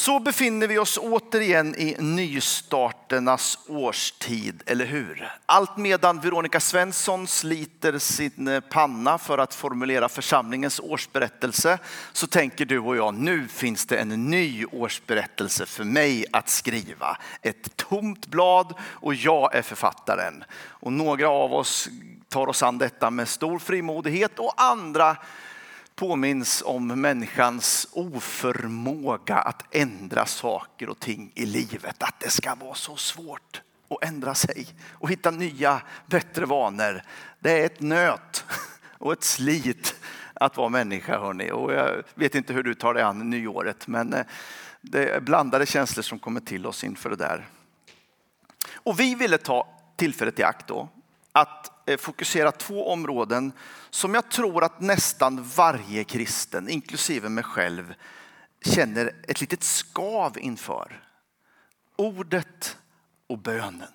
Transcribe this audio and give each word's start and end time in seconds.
Så 0.00 0.20
befinner 0.20 0.66
vi 0.66 0.78
oss 0.78 0.98
återigen 0.98 1.74
i 1.74 1.96
nystarternas 1.98 3.58
årstid, 3.68 4.62
eller 4.66 4.84
hur? 4.84 5.32
Allt 5.46 5.76
medan 5.76 6.20
Veronica 6.20 6.60
Svensson 6.60 7.26
sliter 7.26 7.98
sin 7.98 8.48
eh, 8.48 8.60
panna 8.60 9.18
för 9.18 9.38
att 9.38 9.54
formulera 9.54 10.08
församlingens 10.08 10.80
årsberättelse 10.80 11.78
så 12.12 12.26
tänker 12.26 12.64
du 12.64 12.78
och 12.78 12.96
jag, 12.96 13.14
nu 13.14 13.48
finns 13.48 13.86
det 13.86 13.96
en 13.96 14.30
ny 14.30 14.64
årsberättelse 14.64 15.66
för 15.66 15.84
mig 15.84 16.24
att 16.32 16.48
skriva. 16.48 17.16
Ett 17.42 17.76
tomt 17.76 18.26
blad 18.26 18.74
och 18.82 19.14
jag 19.14 19.54
är 19.54 19.62
författaren. 19.62 20.44
Och 20.62 20.92
några 20.92 21.28
av 21.28 21.54
oss 21.54 21.88
tar 22.28 22.46
oss 22.46 22.62
an 22.62 22.78
detta 22.78 23.10
med 23.10 23.28
stor 23.28 23.58
frimodighet 23.58 24.38
och 24.38 24.54
andra 24.56 25.16
påminns 26.00 26.62
om 26.66 26.86
människans 26.86 27.88
oförmåga 27.92 29.36
att 29.36 29.74
ändra 29.74 30.26
saker 30.26 30.88
och 30.88 30.98
ting 30.98 31.32
i 31.34 31.46
livet. 31.46 32.02
Att 32.02 32.20
det 32.20 32.30
ska 32.30 32.54
vara 32.54 32.74
så 32.74 32.96
svårt 32.96 33.62
att 33.90 34.04
ändra 34.04 34.34
sig 34.34 34.66
och 34.90 35.10
hitta 35.10 35.30
nya, 35.30 35.82
bättre 36.06 36.46
vanor. 36.46 37.02
Det 37.38 37.60
är 37.60 37.66
ett 37.66 37.80
nöt 37.80 38.44
och 38.98 39.12
ett 39.12 39.24
slit 39.24 39.94
att 40.34 40.56
vara 40.56 40.68
människa. 40.68 41.18
Hörrni. 41.18 41.50
Och 41.50 41.72
jag 41.72 42.02
vet 42.14 42.34
inte 42.34 42.52
hur 42.52 42.62
du 42.62 42.74
tar 42.74 42.94
dig 42.94 43.02
an 43.02 43.30
nyåret, 43.30 43.86
men 43.86 44.14
eh, 44.14 44.24
det 44.80 45.08
är 45.08 45.20
blandade 45.20 45.66
känslor 45.66 46.02
som 46.02 46.18
kommer 46.18 46.40
till 46.40 46.66
oss 46.66 46.84
inför 46.84 47.10
det 47.10 47.16
där. 47.16 47.48
Och 48.74 49.00
vi 49.00 49.14
ville 49.14 49.38
ta 49.38 49.68
tillfället 49.96 50.38
i 50.38 50.42
akt 50.42 50.66
då 50.66 50.88
att 51.32 51.79
Eh, 51.90 51.96
fokusera 51.96 52.52
två 52.52 52.92
områden 52.92 53.52
som 53.90 54.14
jag 54.14 54.30
tror 54.30 54.64
att 54.64 54.80
nästan 54.80 55.42
varje 55.42 56.04
kristen, 56.04 56.68
inklusive 56.68 57.28
mig 57.28 57.44
själv, 57.44 57.94
känner 58.64 59.14
ett 59.28 59.40
litet 59.40 59.62
skav 59.62 60.38
inför. 60.38 61.04
Ordet 61.96 62.76
och 63.26 63.38
bönen. 63.38 63.92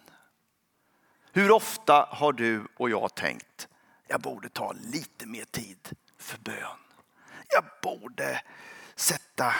Hur 1.31 1.51
ofta 1.51 2.07
har 2.11 2.33
du 2.33 2.67
och 2.77 2.89
jag 2.89 3.15
tänkt, 3.15 3.67
jag 4.07 4.21
borde 4.21 4.49
ta 4.49 4.73
lite 4.91 5.25
mer 5.25 5.45
tid 5.45 5.89
för 6.19 6.37
bön. 6.37 6.79
Jag 7.49 7.63
borde 7.83 8.41
sätta 8.95 9.55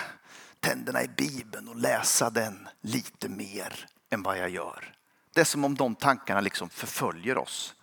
tänderna 0.60 1.04
i 1.04 1.08
Bibeln 1.08 1.68
och 1.68 1.76
läsa 1.76 2.30
den 2.30 2.68
lite 2.82 3.30
mer 3.30 3.88
än 4.10 4.24
vad 4.24 4.38
jag 4.38 4.50
gör. 4.50 4.94
Det 5.34 5.42
är 5.42 5.46
som 5.46 5.66
om 5.66 5.76
de 5.76 5.96
tankarna 5.96 6.42
liksom 6.42 6.70
förföljer 6.70 7.38
oss. 7.38 7.76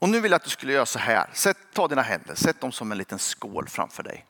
Och 0.00 0.08
nu 0.08 0.20
vill 0.20 0.30
jag 0.30 0.36
att 0.36 0.44
du 0.44 0.50
skulle 0.50 0.72
göra 0.72 0.86
så 0.86 0.98
här. 0.98 1.30
Sätt, 1.32 1.56
ta 1.72 1.88
dina 1.88 2.02
händer, 2.02 2.34
sätt 2.34 2.60
dem 2.60 2.72
som 2.72 2.92
en 2.92 2.98
liten 2.98 3.18
skål 3.18 3.68
framför 3.68 4.02
dig. 4.02 4.26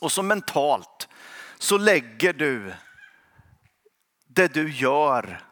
Och 0.00 0.12
så 0.12 0.22
mentalt 0.22 1.08
så 1.58 1.78
lägger 1.78 2.32
du 2.32 2.74
det 4.26 4.54
du 4.54 4.70
gör 4.70 5.44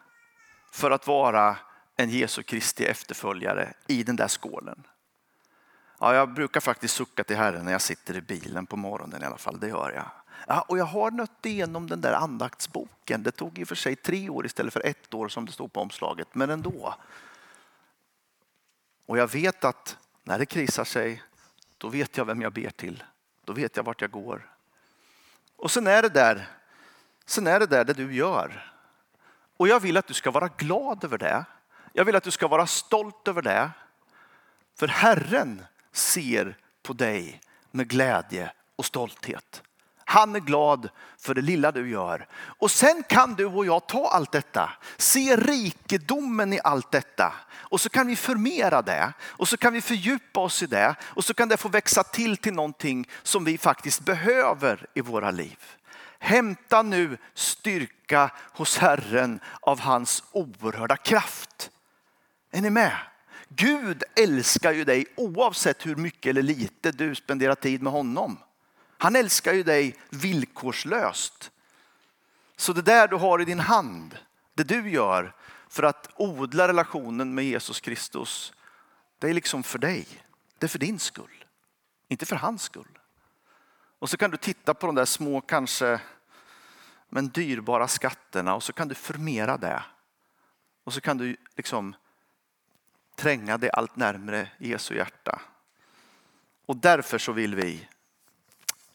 för 0.71 0.91
att 0.91 1.07
vara 1.07 1.57
en 1.97 2.09
Jesu 2.09 2.43
Kristi 2.43 2.85
efterföljare 2.85 3.73
i 3.87 4.03
den 4.03 4.15
där 4.15 4.27
skålen. 4.27 4.83
Ja, 5.99 6.15
jag 6.15 6.33
brukar 6.33 6.59
faktiskt 6.59 6.95
sucka 6.95 7.23
till 7.23 7.37
Herren 7.37 7.65
när 7.65 7.71
jag 7.71 7.81
sitter 7.81 8.17
i 8.17 8.21
bilen 8.21 8.65
på 8.65 8.75
morgonen 8.77 9.23
i 9.23 9.25
alla 9.25 9.37
fall. 9.37 9.59
Det 9.59 9.67
gör 9.67 9.91
jag. 9.91 10.05
Ja, 10.47 10.61
och 10.61 10.77
jag 10.77 10.85
har 10.85 11.11
nött 11.11 11.45
igenom 11.45 11.89
den 11.89 12.01
där 12.01 12.13
andaktsboken. 12.13 13.23
Det 13.23 13.31
tog 13.31 13.59
i 13.59 13.63
och 13.63 13.67
för 13.67 13.75
sig 13.75 13.95
tre 13.95 14.29
år 14.29 14.45
istället 14.45 14.73
för 14.73 14.85
ett 14.85 15.13
år 15.13 15.27
som 15.27 15.45
det 15.45 15.51
stod 15.51 15.73
på 15.73 15.81
omslaget, 15.81 16.27
men 16.35 16.49
ändå. 16.49 16.95
Och 19.05 19.17
jag 19.17 19.31
vet 19.31 19.63
att 19.63 19.97
när 20.23 20.39
det 20.39 20.45
krisar 20.45 20.83
sig, 20.83 21.23
då 21.77 21.89
vet 21.89 22.17
jag 22.17 22.25
vem 22.25 22.41
jag 22.41 22.53
ber 22.53 22.69
till. 22.69 23.03
Då 23.45 23.53
vet 23.53 23.75
jag 23.75 23.83
vart 23.83 24.01
jag 24.01 24.11
går. 24.11 24.51
Och 25.55 25.71
sen 25.71 25.87
är 25.87 26.01
det 26.01 26.09
där, 26.09 26.47
sen 27.25 27.47
är 27.47 27.59
det 27.59 27.65
där 27.65 27.85
det 27.85 27.93
du 27.93 28.13
gör. 28.13 28.73
Och 29.57 29.67
jag 29.67 29.79
vill 29.79 29.97
att 29.97 30.07
du 30.07 30.13
ska 30.13 30.31
vara 30.31 30.47
glad 30.47 31.03
över 31.03 31.17
det. 31.17 31.45
Jag 31.93 32.05
vill 32.05 32.15
att 32.15 32.23
du 32.23 32.31
ska 32.31 32.47
vara 32.47 32.67
stolt 32.67 33.27
över 33.27 33.41
det. 33.41 33.71
För 34.75 34.87
Herren 34.87 35.65
ser 35.91 36.57
på 36.83 36.93
dig 36.93 37.41
med 37.71 37.87
glädje 37.87 38.51
och 38.75 38.85
stolthet. 38.85 39.63
Han 40.11 40.35
är 40.35 40.39
glad 40.39 40.89
för 41.17 41.33
det 41.33 41.41
lilla 41.41 41.71
du 41.71 41.89
gör. 41.89 42.27
Och 42.33 42.71
sen 42.71 43.03
kan 43.09 43.33
du 43.33 43.45
och 43.45 43.65
jag 43.65 43.87
ta 43.87 44.07
allt 44.07 44.31
detta, 44.31 44.69
se 44.97 45.35
rikedomen 45.35 46.53
i 46.53 46.59
allt 46.63 46.91
detta 46.91 47.33
och 47.53 47.81
så 47.81 47.89
kan 47.89 48.07
vi 48.07 48.15
förmera 48.15 48.81
det 48.81 49.13
och 49.21 49.47
så 49.47 49.57
kan 49.57 49.73
vi 49.73 49.81
fördjupa 49.81 50.39
oss 50.39 50.63
i 50.63 50.65
det 50.65 50.95
och 51.01 51.25
så 51.25 51.33
kan 51.33 51.49
det 51.49 51.57
få 51.57 51.69
växa 51.69 52.03
till 52.03 52.37
till 52.37 52.53
någonting 52.53 53.07
som 53.23 53.43
vi 53.43 53.57
faktiskt 53.57 53.99
behöver 53.99 54.85
i 54.93 55.01
våra 55.01 55.31
liv. 55.31 55.59
Hämta 56.19 56.81
nu 56.81 57.17
styrka 57.33 58.31
hos 58.53 58.77
Herren 58.77 59.39
av 59.61 59.79
hans 59.79 60.23
oerhörda 60.31 60.97
kraft. 60.97 61.69
Är 62.51 62.61
ni 62.61 62.69
med? 62.69 62.97
Gud 63.49 64.03
älskar 64.15 64.71
ju 64.71 64.83
dig 64.83 65.05
oavsett 65.15 65.85
hur 65.85 65.95
mycket 65.95 66.29
eller 66.29 66.43
lite 66.43 66.91
du 66.91 67.15
spenderar 67.15 67.55
tid 67.55 67.81
med 67.81 67.93
honom. 67.93 68.37
Han 69.01 69.15
älskar 69.15 69.53
ju 69.53 69.63
dig 69.63 69.95
villkorslöst. 70.09 71.51
Så 72.55 72.73
det 72.73 72.81
där 72.81 73.07
du 73.07 73.15
har 73.15 73.41
i 73.41 73.45
din 73.45 73.59
hand, 73.59 74.17
det 74.53 74.63
du 74.63 74.89
gör 74.89 75.35
för 75.69 75.83
att 75.83 76.09
odla 76.15 76.67
relationen 76.67 77.35
med 77.35 77.45
Jesus 77.45 77.79
Kristus, 77.79 78.53
det 79.19 79.29
är 79.29 79.33
liksom 79.33 79.63
för 79.63 79.79
dig. 79.79 80.07
Det 80.57 80.65
är 80.65 80.67
för 80.67 80.79
din 80.79 80.99
skull, 80.99 81.45
inte 82.07 82.25
för 82.25 82.35
hans 82.35 82.63
skull. 82.63 82.99
Och 83.99 84.09
så 84.09 84.17
kan 84.17 84.31
du 84.31 84.37
titta 84.37 84.73
på 84.73 84.85
de 84.85 84.95
där 84.95 85.05
små, 85.05 85.41
kanske 85.41 86.01
men 87.09 87.29
dyrbara 87.29 87.87
skatterna 87.87 88.55
och 88.55 88.63
så 88.63 88.73
kan 88.73 88.87
du 88.87 88.95
förmera 88.95 89.57
det. 89.57 89.83
Och 90.83 90.93
så 90.93 91.01
kan 91.01 91.17
du 91.17 91.37
liksom 91.55 91.95
tränga 93.15 93.57
dig 93.57 93.69
allt 93.73 93.95
närmre 93.95 94.49
Jesu 94.57 94.95
hjärta. 94.95 95.41
Och 96.65 96.75
därför 96.77 97.17
så 97.17 97.31
vill 97.31 97.55
vi 97.55 97.87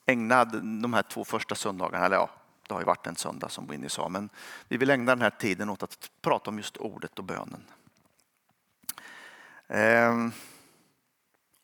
ägna 0.06 0.44
de 0.44 0.94
här 0.94 1.02
två 1.02 1.24
första 1.24 1.54
söndagarna, 1.54 2.06
eller 2.06 2.16
ja, 2.16 2.30
det 2.66 2.74
har 2.74 2.80
ju 2.80 2.86
varit 2.86 3.06
en 3.06 3.16
söndag 3.16 3.48
som 3.48 3.66
Winnie 3.66 3.88
sa, 3.88 4.08
men 4.08 4.28
vi 4.68 4.76
vill 4.76 4.90
ägna 4.90 5.12
den 5.12 5.22
här 5.22 5.30
tiden 5.30 5.70
åt 5.70 5.82
att 5.82 6.10
prata 6.20 6.50
om 6.50 6.56
just 6.56 6.76
ordet 6.76 7.18
och 7.18 7.24
bönen. 7.24 7.64
Ehm, 9.68 10.32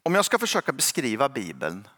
om 0.02 0.14
jag 0.14 0.24
ska 0.24 0.38
försöka 0.38 0.72
beskriva 0.72 1.28
Bibeln 1.28 1.88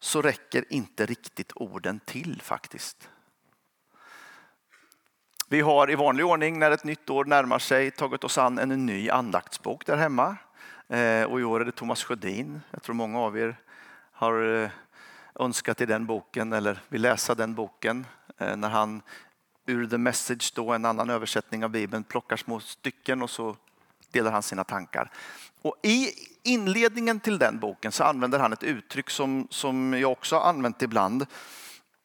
så 0.00 0.22
räcker 0.22 0.64
inte 0.72 1.06
riktigt 1.06 1.52
orden 1.54 2.00
till 2.00 2.42
faktiskt. 2.42 3.08
Vi 5.48 5.60
har 5.60 5.90
i 5.90 5.94
vanlig 5.94 6.26
ordning 6.26 6.58
när 6.58 6.70
ett 6.70 6.84
nytt 6.84 7.10
år 7.10 7.24
närmar 7.24 7.58
sig 7.58 7.90
tagit 7.90 8.24
oss 8.24 8.38
an 8.38 8.58
en 8.58 8.86
ny 8.86 9.10
andaktsbok 9.10 9.86
där 9.86 9.96
hemma. 9.96 10.36
Ehm, 10.88 11.30
och 11.30 11.40
i 11.40 11.44
år 11.44 11.60
är 11.60 11.64
det 11.64 11.72
Thomas 11.72 12.04
Sjödin. 12.04 12.60
Jag 12.70 12.82
tror 12.82 12.94
många 12.94 13.18
av 13.18 13.38
er 13.38 13.56
har 14.12 14.62
eh, 14.62 14.70
önskat 15.38 15.80
i 15.80 15.86
den 15.86 16.06
boken 16.06 16.52
eller 16.52 16.82
vill 16.88 17.02
läsa 17.02 17.34
den 17.34 17.54
boken 17.54 18.06
eh, 18.38 18.56
när 18.56 18.68
han 18.68 19.02
ur 19.66 19.86
The 19.86 19.98
Message, 19.98 20.52
då 20.54 20.72
en 20.72 20.84
annan 20.84 21.10
översättning 21.10 21.64
av 21.64 21.70
Bibeln, 21.70 22.04
plockar 22.04 22.36
små 22.36 22.60
stycken 22.60 23.22
och 23.22 23.30
så 23.30 23.56
delar 24.10 24.32
han 24.32 24.42
sina 24.42 24.64
tankar. 24.64 25.10
Och 25.62 25.76
I 25.82 26.08
inledningen 26.42 27.20
till 27.20 27.38
den 27.38 27.58
boken 27.58 27.92
så 27.92 28.04
använder 28.04 28.38
han 28.38 28.52
ett 28.52 28.62
uttryck 28.62 29.10
som, 29.10 29.46
som 29.50 29.92
jag 29.92 30.12
också 30.12 30.36
har 30.36 30.48
använt 30.48 30.82
ibland. 30.82 31.26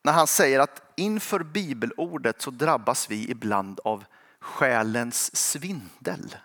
När 0.04 0.14
han 0.14 0.28
säger 0.28 0.60
att 0.60 0.82
inför 0.96 1.40
bibelordet 1.40 2.42
så 2.42 2.52
drabbas 2.52 3.12
vi 3.12 3.32
ibland 3.32 3.80
av 3.84 4.06
själens 4.40 5.36
svindel. 5.36 6.36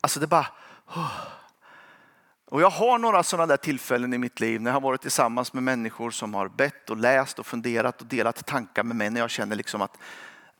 Alltså 0.00 0.20
det 0.20 0.26
bara... 0.26 0.46
Oh 0.86 1.41
och 2.52 2.62
jag 2.62 2.70
har 2.70 2.98
några 2.98 3.22
sådana 3.22 3.46
där 3.46 3.56
tillfällen 3.56 4.14
i 4.14 4.18
mitt 4.18 4.40
liv 4.40 4.60
när 4.60 4.70
jag 4.70 4.74
har 4.74 4.80
varit 4.80 5.00
tillsammans 5.00 5.52
med 5.52 5.62
människor 5.62 6.10
som 6.10 6.34
har 6.34 6.48
bett 6.48 6.90
och 6.90 6.96
läst 6.96 7.38
och 7.38 7.46
funderat 7.46 8.00
och 8.00 8.06
delat 8.06 8.46
tankar 8.46 8.82
med 8.82 8.96
mig 8.96 9.10
när 9.10 9.20
jag 9.20 9.30
känner 9.30 9.56
liksom 9.56 9.82
att 9.82 9.98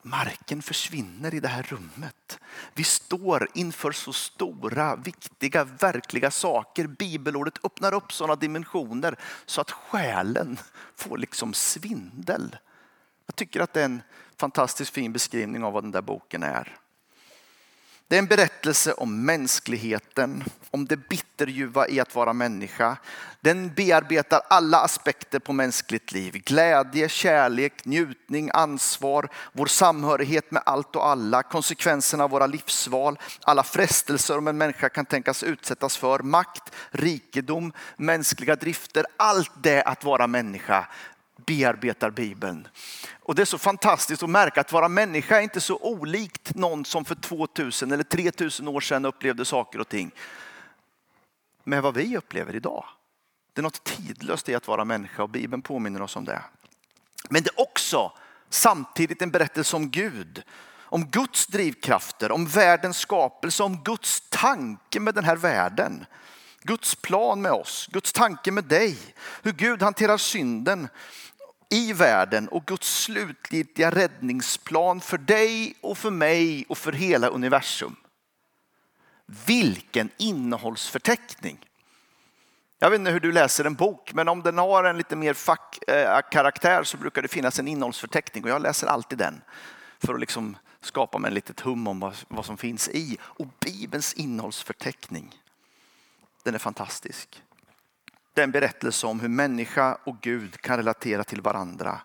marken 0.03 0.63
försvinner 0.63 1.35
i 1.35 1.41
det 1.41 1.49
här 1.49 1.63
rummet. 1.63 2.39
Vi 2.75 2.85
står 2.85 3.49
inför 3.55 3.93
så 3.93 4.13
stora, 4.13 4.97
viktiga, 4.97 5.65
verkliga 5.65 6.31
saker. 6.31 6.87
Bibelordet 6.87 7.65
öppnar 7.65 7.95
upp 7.95 8.13
sådana 8.13 8.37
dimensioner 8.37 9.17
så 9.47 9.61
att 9.61 9.71
själen 9.71 10.59
får 10.97 11.19
liksom 11.19 11.55
svindel. 11.55 12.57
Jag 13.27 13.37
tycker 13.37 13.61
att 13.61 13.73
det 13.73 13.81
är 13.81 13.85
en 13.85 14.03
fantastiskt 14.37 14.95
fin 14.95 15.13
beskrivning 15.13 15.65
av 15.65 15.73
vad 15.73 15.85
den 15.85 15.93
där 15.93 16.03
boken 16.03 16.43
är. 16.43 16.79
Det 18.13 18.17
är 18.17 18.19
en 18.19 18.27
berättelse 18.27 18.93
om 18.93 19.25
mänskligheten, 19.25 20.45
om 20.71 20.85
det 20.85 20.97
bitterljuva 20.97 21.89
i 21.89 22.01
att 22.01 22.15
vara 22.15 22.33
människa. 22.33 22.97
Den 23.41 23.75
bearbetar 23.75 24.41
alla 24.49 24.79
aspekter 24.79 25.39
på 25.39 25.53
mänskligt 25.53 26.13
liv. 26.13 26.43
Glädje, 26.45 27.09
kärlek, 27.09 27.85
njutning, 27.85 28.51
ansvar, 28.55 29.29
vår 29.53 29.67
samhörighet 29.67 30.51
med 30.51 30.63
allt 30.67 30.97
och 30.97 31.09
alla, 31.09 31.43
konsekvenserna 31.43 32.25
av 32.25 32.31
våra 32.31 32.47
livsval, 32.47 33.19
alla 33.43 33.63
frestelser 33.63 34.35
som 34.35 34.49
en 34.49 34.59
människa 34.59 34.89
kan 34.89 35.07
tänkas 35.07 35.43
utsättas 35.43 35.97
för, 35.97 36.19
makt, 36.19 36.73
rikedom, 36.91 37.73
mänskliga 37.97 38.57
drifter. 38.57 39.07
Allt 39.17 39.53
det 39.63 39.83
att 39.83 40.05
vara 40.05 40.27
människa 40.27 40.89
bearbetar 41.47 42.11
Bibeln. 42.11 42.69
Och 43.21 43.35
det 43.35 43.43
är 43.43 43.47
så 43.47 43.59
fantastiskt 43.59 44.23
att 44.23 44.31
märka 44.31 44.61
att 44.61 44.73
vara 44.73 44.89
människa 44.89 45.37
är 45.37 45.43
inte 45.43 45.61
så 45.61 45.77
olikt 45.77 46.55
någon 46.55 46.85
som 46.85 47.05
för 47.05 47.15
2000 47.15 47.93
eller 47.93 48.05
3000 48.05 48.69
år 48.69 48.81
sedan 48.81 49.05
upplevde 49.05 49.45
saker 49.45 49.79
och 49.79 49.89
ting 49.89 50.11
med 51.65 51.83
vad 51.83 51.95
vi 51.95 52.17
upplever 52.17 52.57
idag. 52.57 52.85
Det 53.53 53.61
är 53.61 53.63
något 53.63 53.85
tidlöst 53.85 54.49
i 54.49 54.55
att 54.55 54.69
vara 54.69 54.85
människa 54.85 55.23
och 55.23 55.29
Bibeln 55.29 55.63
påminner 55.63 56.03
oss 56.03 56.17
om 56.17 56.25
det. 56.25 56.43
Men 57.31 57.43
det 57.43 57.51
är 57.51 57.61
också 57.61 58.13
samtidigt 58.51 59.23
en 59.23 59.31
berättelse 59.31 59.77
om 59.77 59.91
Gud, 59.91 60.43
om 60.93 61.07
Guds 61.07 61.47
drivkrafter, 61.47 62.33
om 62.33 62.47
världens 62.47 62.99
skapelse, 62.99 63.63
om 63.63 63.83
Guds 63.83 64.23
tanke 64.31 65.01
med 65.01 65.15
den 65.15 65.25
här 65.25 65.37
världen. 65.37 66.07
Guds 66.63 66.95
plan 66.95 67.43
med 67.43 67.53
oss, 67.53 67.89
Guds 67.93 68.13
tanke 68.13 68.51
med 68.51 68.65
dig, 68.65 68.99
hur 69.43 69.53
Gud 69.53 69.83
hanterar 69.83 70.17
synden 70.17 70.89
i 71.73 71.93
världen 71.93 72.49
och 72.49 72.65
Guds 72.67 73.03
slutgiltiga 73.03 73.91
räddningsplan 73.91 75.01
för 75.01 75.19
dig 75.19 75.75
och 75.81 75.99
för 75.99 76.11
mig 76.11 76.65
och 76.69 76.79
för 76.79 76.93
hela 76.93 77.29
universum. 77.29 77.97
Vilken 79.47 80.11
innehållsförteckning! 80.17 81.59
Jag 82.79 82.91
vet 82.91 82.99
inte 82.99 83.11
hur 83.11 83.21
du 83.21 83.33
läser 83.33 83.65
en 83.65 83.75
bok, 83.75 84.13
men 84.13 84.29
om 84.29 84.43
den 84.43 84.59
har 84.59 84.85
en 84.85 84.99
lite 84.99 85.17
mer 85.17 85.35
fackkaraktär 85.35 86.79
eh, 86.79 86.83
så 86.83 86.97
brukar 86.97 87.23
det 87.23 87.29
finnas 87.29 87.59
en 87.59 87.69
innehållsförteckning 87.69 88.45
och 88.45 88.51
jag 88.51 88.63
läser 88.63 88.87
alltid 88.87 89.19
den 89.19 89.41
för 89.99 90.15
att 90.15 90.21
liksom 90.21 90.57
skapa 90.81 91.19
mig 91.19 91.29
en 91.29 91.35
litet 91.35 91.61
hum 91.61 91.87
om 91.87 92.13
vad 92.29 92.45
som 92.45 92.59
finns 92.59 92.89
i. 92.89 93.19
Och 93.23 93.47
Bibelns 93.61 94.15
innehållsförteckning, 94.15 95.35
den 96.43 96.55
är 96.55 96.59
fantastisk. 96.59 97.43
Det 98.35 98.41
är 98.41 98.45
en 98.45 98.51
berättelse 98.51 99.07
om 99.07 99.21
hur 99.21 99.29
människa 99.29 99.99
och 100.05 100.21
Gud 100.21 100.61
kan 100.61 100.77
relatera 100.77 101.25
till 101.25 101.41
varandra. 101.41 102.01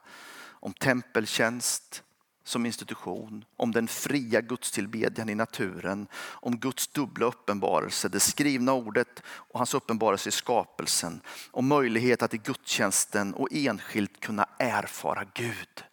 Om 0.59 0.73
tempeltjänst, 0.73 2.03
som 2.43 2.65
institution, 2.65 3.45
om 3.57 3.71
den 3.71 3.87
fria 3.87 4.41
gudstillbedjan 4.41 5.29
i 5.29 5.35
naturen, 5.35 6.07
om 6.13 6.57
Guds 6.57 6.87
dubbla 6.87 7.25
uppenbarelse, 7.25 8.09
det 8.09 8.19
skrivna 8.19 8.73
ordet 8.73 9.23
och 9.27 9.59
hans 9.59 9.73
uppenbarelse 9.73 10.29
i 10.29 10.31
skapelsen, 10.31 11.21
om 11.51 11.67
möjlighet 11.67 12.21
att 12.21 12.33
i 12.33 12.37
gudstjänsten 12.37 13.33
och 13.33 13.47
enskilt 13.51 14.19
kunna 14.19 14.45
erfara 14.59 15.25
Gud. 15.33 15.83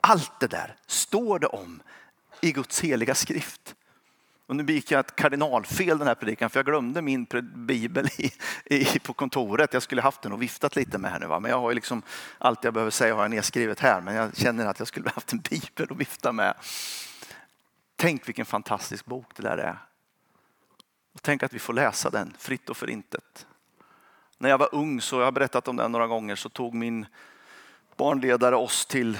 Allt 0.00 0.40
det 0.40 0.46
där 0.46 0.76
står 0.86 1.38
det 1.38 1.46
om 1.46 1.82
i 2.40 2.52
Guds 2.52 2.80
heliga 2.80 3.14
skrift. 3.14 3.74
Och 4.50 4.56
nu 4.56 4.62
begick 4.62 4.90
jag 4.90 5.00
ett 5.00 5.16
kardinalfel 5.16 5.98
den 5.98 6.06
här 6.06 6.14
predikan 6.14 6.50
för 6.50 6.58
jag 6.58 6.66
glömde 6.66 7.02
min 7.02 7.26
bibel 7.54 8.08
i, 8.18 8.32
i, 8.64 8.98
på 8.98 9.12
kontoret. 9.12 9.72
Jag 9.72 9.82
skulle 9.82 10.02
haft 10.02 10.22
den 10.22 10.32
och 10.32 10.42
viftat 10.42 10.76
lite 10.76 10.98
med 10.98 11.10
här 11.10 11.20
nu. 11.20 11.26
Va? 11.26 11.40
Men 11.40 11.50
jag 11.50 11.60
har 11.60 11.70
ju 11.70 11.74
liksom 11.74 12.02
allt 12.38 12.64
jag 12.64 12.74
behöver 12.74 12.90
säga 12.90 13.14
har 13.14 13.22
jag 13.22 13.30
nedskrivet 13.30 13.80
här. 13.80 14.00
Men 14.00 14.14
jag 14.14 14.36
känner 14.36 14.66
att 14.66 14.78
jag 14.78 14.88
skulle 14.88 15.10
haft 15.10 15.32
en 15.32 15.38
bibel 15.50 15.86
att 15.90 15.96
vifta 15.96 16.32
med. 16.32 16.54
Tänk 17.96 18.28
vilken 18.28 18.46
fantastisk 18.46 19.04
bok 19.04 19.26
det 19.36 19.42
där 19.42 19.58
är. 19.58 19.78
Och 21.14 21.22
tänk 21.22 21.42
att 21.42 21.52
vi 21.52 21.58
får 21.58 21.72
läsa 21.72 22.10
den 22.10 22.34
fritt 22.38 22.70
och 22.70 22.76
förintet. 22.76 23.46
När 24.38 24.50
jag 24.50 24.58
var 24.58 24.74
ung, 24.74 25.00
så 25.00 25.18
jag 25.18 25.24
har 25.24 25.32
berättat 25.32 25.68
om 25.68 25.76
den 25.76 25.92
några 25.92 26.06
gånger, 26.06 26.36
så 26.36 26.48
tog 26.48 26.74
min 26.74 27.06
barnledare 27.96 28.56
oss 28.56 28.86
till 28.86 29.18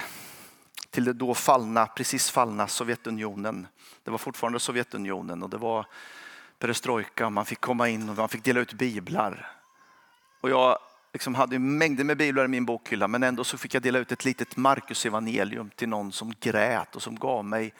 till 0.91 1.03
det 1.03 1.13
då 1.13 1.33
fallna, 1.33 1.85
precis 1.85 2.29
fallna 2.29 2.67
Sovjetunionen. 2.67 3.67
Det 4.03 4.11
var 4.11 4.17
fortfarande 4.17 4.59
Sovjetunionen 4.59 5.43
och 5.43 5.49
det 5.49 5.57
var 5.57 5.85
perestrojka. 6.59 7.29
Man 7.29 7.45
fick 7.45 7.61
komma 7.61 7.89
in 7.89 8.09
och 8.09 8.17
man 8.17 8.29
fick 8.29 8.43
dela 8.43 8.59
ut 8.59 8.73
biblar. 8.73 9.51
Och 10.41 10.49
jag 10.49 10.77
liksom 11.13 11.35
hade 11.35 11.59
mängder 11.59 12.03
med 12.03 12.17
biblar 12.17 12.45
i 12.45 12.47
min 12.47 12.65
bokhylla 12.65 13.07
men 13.07 13.23
ändå 13.23 13.43
så 13.43 13.57
fick 13.57 13.73
jag 13.73 13.83
dela 13.83 13.99
ut 13.99 14.11
ett 14.11 14.25
litet 14.25 14.57
Markus 14.57 15.05
evangelium 15.05 15.69
till 15.75 15.89
någon 15.89 16.11
som 16.11 16.33
grät 16.39 16.95
och 16.95 17.01
som 17.01 17.15
gav 17.15 17.45
mig 17.45 17.73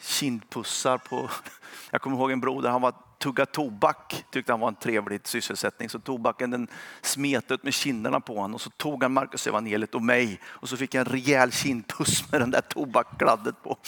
kindpussar 0.00 0.98
på... 0.98 1.30
Jag 1.90 2.00
kommer 2.00 2.16
ihåg 2.16 2.30
en 2.30 2.40
broder, 2.40 2.70
han 2.70 2.82
var 2.82 2.94
tugga 3.18 3.46
tobak, 3.46 4.24
tyckte 4.30 4.52
han 4.52 4.60
var 4.60 4.68
en 4.68 4.74
trevlig 4.74 5.28
sysselsättning. 5.28 5.88
Så 5.88 5.98
tobaken 5.98 6.50
den 6.50 6.68
smet 7.02 7.50
ut 7.50 7.62
med 7.62 7.74
kinderna 7.74 8.20
på 8.20 8.34
honom 8.34 8.54
och 8.54 8.60
så 8.60 8.70
tog 8.70 9.02
han 9.02 9.12
Markus 9.12 9.46
evangeliet 9.46 9.94
och 9.94 10.02
mig 10.02 10.40
och 10.44 10.68
så 10.68 10.76
fick 10.76 10.94
jag 10.94 11.06
en 11.06 11.12
rejäl 11.12 11.52
kindpuss 11.52 12.24
med 12.32 12.40
den 12.40 12.50
där 12.50 12.60
tobakgladdet 12.60 13.62
på. 13.62 13.78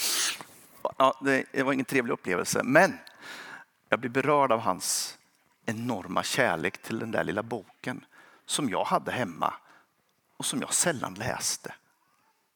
Ja, 0.97 1.19
det 1.21 1.63
var 1.63 1.73
ingen 1.73 1.85
trevlig 1.85 2.13
upplevelse, 2.13 2.63
men 2.63 2.97
jag 3.89 3.99
blev 3.99 4.11
berörd 4.11 4.51
av 4.51 4.59
hans 4.59 5.17
enorma 5.65 6.23
kärlek 6.23 6.81
till 6.81 6.99
den 6.99 7.11
där 7.11 7.23
lilla 7.23 7.43
boken 7.43 8.05
som 8.45 8.69
jag 8.69 8.83
hade 8.83 9.11
hemma 9.11 9.53
och 10.37 10.45
som 10.45 10.61
jag 10.61 10.73
sällan 10.73 11.13
läste. 11.13 11.73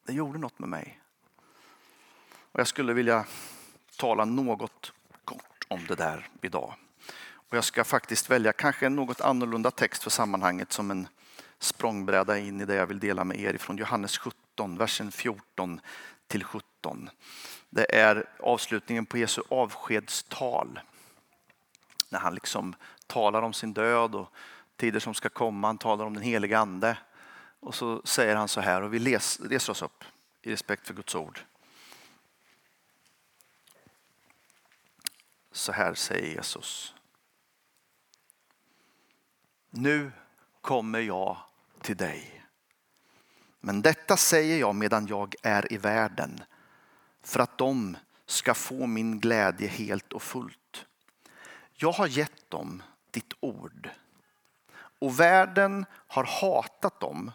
Det 0.08 0.14
gjorde 0.14 0.40
något 0.40 0.60
med 0.60 0.70
mig. 0.70 1.00
Och 2.52 2.60
jag 2.60 2.68
skulle 2.68 2.94
vilja 2.94 3.26
tala 3.98 4.26
något 4.26 4.94
om 5.68 5.86
det 5.88 5.96
där 5.96 6.28
idag. 6.42 6.74
Och 7.34 7.58
jag 7.58 7.64
ska 7.64 7.84
faktiskt 7.84 8.30
välja 8.30 8.54
kanske 8.54 8.86
en 8.86 8.96
något 8.96 9.22
annorlunda 9.22 9.72
text 9.72 10.04
för 10.04 10.10
sammanhanget 10.10 10.72
som 10.72 10.92
en 10.92 11.08
språngbräda 11.60 12.38
in 12.38 12.62
i 12.62 12.66
det 12.66 12.76
jag 12.76 12.88
vill 12.88 13.00
dela 13.00 13.24
med 13.24 13.40
er 13.40 13.54
ifrån 13.54 13.78
Johannes 13.78 14.18
17, 14.18 14.78
versen 14.78 15.12
14 15.12 15.82
till 16.28 16.44
17. 16.44 17.10
Det 17.70 17.96
är 17.96 18.26
avslutningen 18.40 19.06
på 19.06 19.18
Jesu 19.18 19.42
avskedstal. 19.50 20.80
När 22.10 22.20
han 22.20 22.34
liksom 22.34 22.76
talar 23.08 23.42
om 23.42 23.54
sin 23.54 23.74
död 23.74 24.16
och 24.16 24.30
tider 24.78 25.00
som 25.00 25.14
ska 25.14 25.30
komma. 25.30 25.68
Han 25.68 25.78
talar 25.78 26.06
om 26.06 26.14
den 26.14 26.24
heliga 26.24 26.60
ande. 26.60 26.98
Och 27.60 27.76
så 27.76 28.02
säger 28.06 28.36
han 28.36 28.48
så 28.48 28.62
här, 28.62 28.82
och 28.82 28.94
vi 28.94 29.00
reser 29.00 29.70
oss 29.72 29.82
upp 29.82 30.04
i 30.42 30.52
respekt 30.52 30.88
för 30.88 30.94
Guds 30.94 31.16
ord. 31.16 31.40
Så 35.56 35.72
här 35.72 35.94
säger 35.94 36.36
Jesus. 36.36 36.96
Nu 39.70 40.12
kommer 40.62 41.00
jag 41.00 41.38
till 41.82 41.98
dig. 41.98 42.44
Men 43.60 43.82
detta 43.82 44.18
säger 44.18 44.60
jag 44.60 44.76
medan 44.76 45.08
jag 45.08 45.36
är 45.44 45.74
i 45.74 45.78
världen 45.78 46.44
för 47.22 47.40
att 47.40 47.58
de 47.58 47.98
ska 48.26 48.54
få 48.54 48.88
min 48.88 49.20
glädje 49.20 49.68
helt 49.68 50.14
och 50.14 50.22
fullt. 50.22 50.86
Jag 51.74 51.92
har 51.92 52.08
gett 52.08 52.50
dem 52.50 52.84
ditt 53.12 53.34
ord 53.40 53.90
och 55.00 55.20
världen 55.20 55.86
har 55.92 56.24
hatat 56.24 57.00
dem 57.00 57.32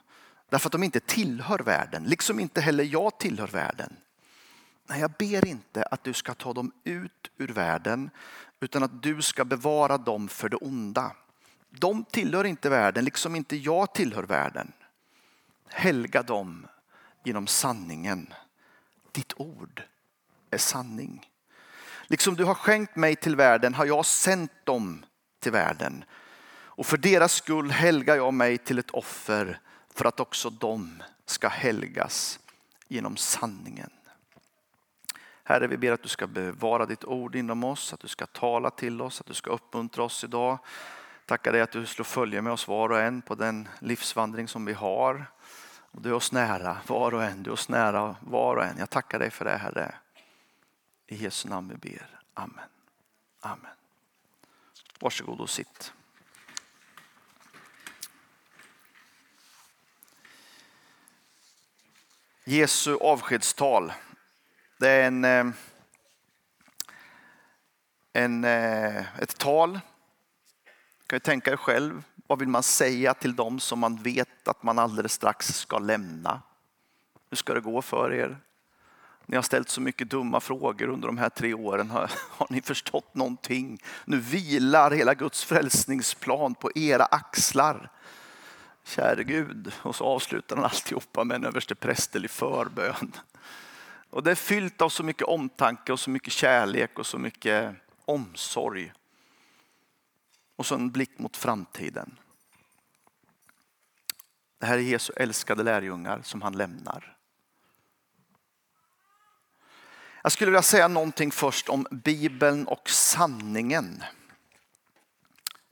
därför 0.49 0.69
att 0.69 0.73
de 0.73 0.83
inte 0.83 1.01
tillhör 1.01 1.59
världen, 1.59 2.05
liksom 2.05 2.41
inte 2.41 2.61
heller 2.61 2.85
jag 2.85 3.19
tillhör 3.19 3.47
världen. 3.47 3.97
Nej, 4.91 5.01
jag 5.01 5.11
ber 5.11 5.47
inte 5.47 5.83
att 5.83 6.05
du 6.05 6.13
ska 6.13 6.35
ta 6.35 6.53
dem 6.53 6.73
ut 6.85 7.31
ur 7.39 7.49
världen 7.49 8.11
utan 8.61 8.83
att 8.83 9.03
du 9.03 9.23
ska 9.23 9.45
bevara 9.45 9.99
dem 9.99 10.29
för 10.29 10.49
det 10.49 10.57
onda. 10.57 11.17
De 11.71 12.05
tillhör 12.05 12.45
inte 12.45 12.71
världen, 12.71 13.05
liksom 13.05 13.37
inte 13.37 13.57
jag 13.57 13.95
tillhör 13.95 14.23
världen. 14.23 14.73
Helga 15.69 16.23
dem 16.23 16.67
genom 17.25 17.47
sanningen. 17.47 18.35
Ditt 19.13 19.33
ord 19.37 19.83
är 20.51 20.59
sanning. 20.59 21.31
Liksom 22.07 22.37
du 22.37 22.45
har 22.45 22.55
skänkt 22.55 22.97
mig 22.97 23.17
till 23.17 23.37
världen 23.37 23.75
har 23.75 23.87
jag 23.87 24.07
sänt 24.07 24.53
dem 24.65 25.05
till 25.41 25.53
världen. 25.53 26.05
Och 26.53 26.87
för 26.87 26.97
deras 26.97 27.33
skull 27.33 27.71
helgar 27.71 28.17
jag 28.17 28.35
mig 28.35 28.59
till 28.59 28.79
ett 28.79 28.91
offer 28.91 29.61
för 29.95 30.05
att 30.05 30.21
också 30.21 30.51
de 30.51 31.03
ska 31.27 31.49
helgas 31.49 32.41
genom 32.89 33.17
sanningen. 33.17 33.91
Herre, 35.51 35.67
vi 35.67 35.77
ber 35.77 35.93
att 35.93 36.03
du 36.03 36.09
ska 36.09 36.27
bevara 36.27 36.87
ditt 36.87 37.05
ord 37.05 37.35
inom 37.35 37.65
oss, 37.65 37.93
att 37.93 38.01
du 38.01 38.09
ska 38.09 38.27
tala 38.27 38.71
till 38.71 39.03
oss, 39.03 39.21
att 39.21 39.27
du 39.27 39.35
ska 39.35 39.51
uppmuntra 39.51 40.03
oss 40.05 40.25
idag. 40.25 40.59
Tackar 41.27 41.53
dig 41.53 41.61
att 41.61 41.71
du 41.71 41.87
slår 41.87 42.05
följe 42.05 42.43
med 42.43 42.53
oss 42.53 42.69
var 42.69 42.89
och 42.89 43.01
en 43.01 43.23
på 43.23 43.35
den 43.35 43.69
livsvandring 43.79 44.49
som 44.49 44.65
vi 44.65 44.73
har. 44.73 45.27
Och 45.91 46.03
du 46.03 46.09
är 46.09 46.13
oss 46.13 46.33
nära, 46.33 46.77
var 46.87 47.15
och 47.15 47.25
en. 47.25 47.43
Du 47.43 47.51
är 47.51 47.55
oss 47.55 47.69
nära, 47.69 48.17
var 48.21 48.57
och 48.57 48.65
en. 48.65 48.79
Jag 48.79 48.91
tackar 48.91 49.19
dig 49.19 49.31
för 49.31 49.45
det, 49.45 49.57
Herre. 49.57 49.95
I 51.07 51.17
Jesu 51.17 51.49
namn 51.49 51.69
vi 51.69 51.91
ber. 51.91 52.21
Amen. 52.35 52.69
Amen. 53.41 53.73
Varsågod 55.01 55.41
och 55.41 55.51
sitt. 55.51 55.93
Jesu 62.45 62.97
avskedstal. 62.97 63.93
Det 64.81 64.89
är 64.89 65.07
en, 65.07 65.25
eh, 65.25 65.47
en, 68.13 68.45
eh, 68.45 69.21
ett 69.23 69.39
tal. 69.39 69.73
Du 69.73 71.07
kan 71.07 71.17
ju 71.17 71.21
tänka 71.21 71.51
dig 71.51 71.59
själv, 71.59 72.03
vad 72.27 72.39
vill 72.39 72.49
man 72.49 72.63
säga 72.63 73.15
till 73.15 73.37
dem 73.37 73.61
som 73.61 73.79
man 73.79 73.97
vet 73.97 74.49
att 74.49 74.63
man 74.63 74.79
alldeles 74.79 75.13
strax 75.13 75.47
ska 75.47 75.79
lämna? 75.79 76.43
Hur 77.31 77.37
ska 77.37 77.55
det 77.55 77.61
gå 77.61 77.83
för 77.83 78.13
er? 78.13 78.39
Ni 79.27 79.37
har 79.37 79.43
ställt 79.43 79.69
så 79.69 79.81
mycket 79.81 80.11
dumma 80.11 80.41
frågor 80.41 80.89
under 80.89 81.07
de 81.07 81.19
här 81.19 81.29
tre 81.29 81.55
åren. 81.55 81.91
Har, 81.91 82.11
har 82.31 82.47
ni 82.51 82.63
förstått 82.63 83.15
någonting? 83.15 83.83
Nu 84.05 84.19
vilar 84.19 84.91
hela 84.91 85.15
Guds 85.15 85.45
frälsningsplan 85.45 86.55
på 86.55 86.71
era 86.75 87.05
axlar. 87.05 87.91
käre 88.85 89.25
Gud. 89.25 89.73
Och 89.77 89.97
så 89.97 90.05
avslutar 90.05 90.57
han 90.57 90.65
alltihopa 90.65 91.25
med 91.25 91.35
en 91.35 91.45
översteprästerlig 91.45 92.31
förbön. 92.31 93.13
Och 94.11 94.23
det 94.23 94.31
är 94.31 94.35
fyllt 94.35 94.81
av 94.81 94.89
så 94.89 95.03
mycket 95.03 95.27
omtanke 95.27 95.93
och 95.93 96.01
så 96.01 96.11
mycket 96.11 96.33
kärlek 96.33 96.99
och 96.99 97.07
så 97.07 97.19
mycket 97.19 97.75
omsorg. 98.05 98.93
Och 100.57 100.67
så 100.67 100.75
en 100.75 100.91
blick 100.91 101.19
mot 101.19 101.37
framtiden. 101.37 102.19
Det 104.59 104.67
här 104.67 104.79
är 104.79 104.83
Jesu 104.83 105.13
älskade 105.17 105.63
lärjungar 105.63 106.23
som 106.23 106.43
han 106.43 106.57
lämnar. 106.57 107.17
Jag 110.23 110.33
skulle 110.33 110.51
vilja 110.51 110.63
säga 110.63 110.89
någonting 110.89 111.31
först 111.31 111.69
om 111.69 111.87
Bibeln 111.91 112.67
och 112.67 112.91
sanningen. 112.91 114.05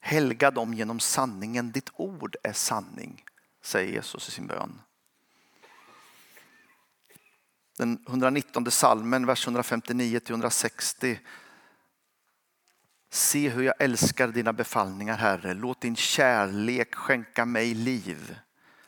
Helga 0.00 0.50
dem 0.50 0.75
genom 0.75 1.00
sanningen. 1.00 1.73
Ditt 1.73 1.90
ord 1.95 2.37
är 2.42 2.52
sanning, 2.52 3.25
säger 3.62 3.92
Jesus 3.92 4.28
i 4.28 4.30
sin 4.30 4.47
bön. 4.47 4.80
Den 7.78 7.99
119 8.08 8.70
salmen, 8.70 9.26
vers 9.26 9.47
159 9.47 10.20
160. 10.28 11.20
Se 13.11 13.49
hur 13.49 13.62
jag 13.62 13.75
älskar 13.78 14.28
dina 14.28 14.52
befallningar, 14.52 15.16
Herre. 15.16 15.54
Låt 15.54 15.80
din 15.80 15.97
kärlek 15.97 16.94
skänka 16.94 17.44
mig 17.44 17.75
liv. 17.75 18.38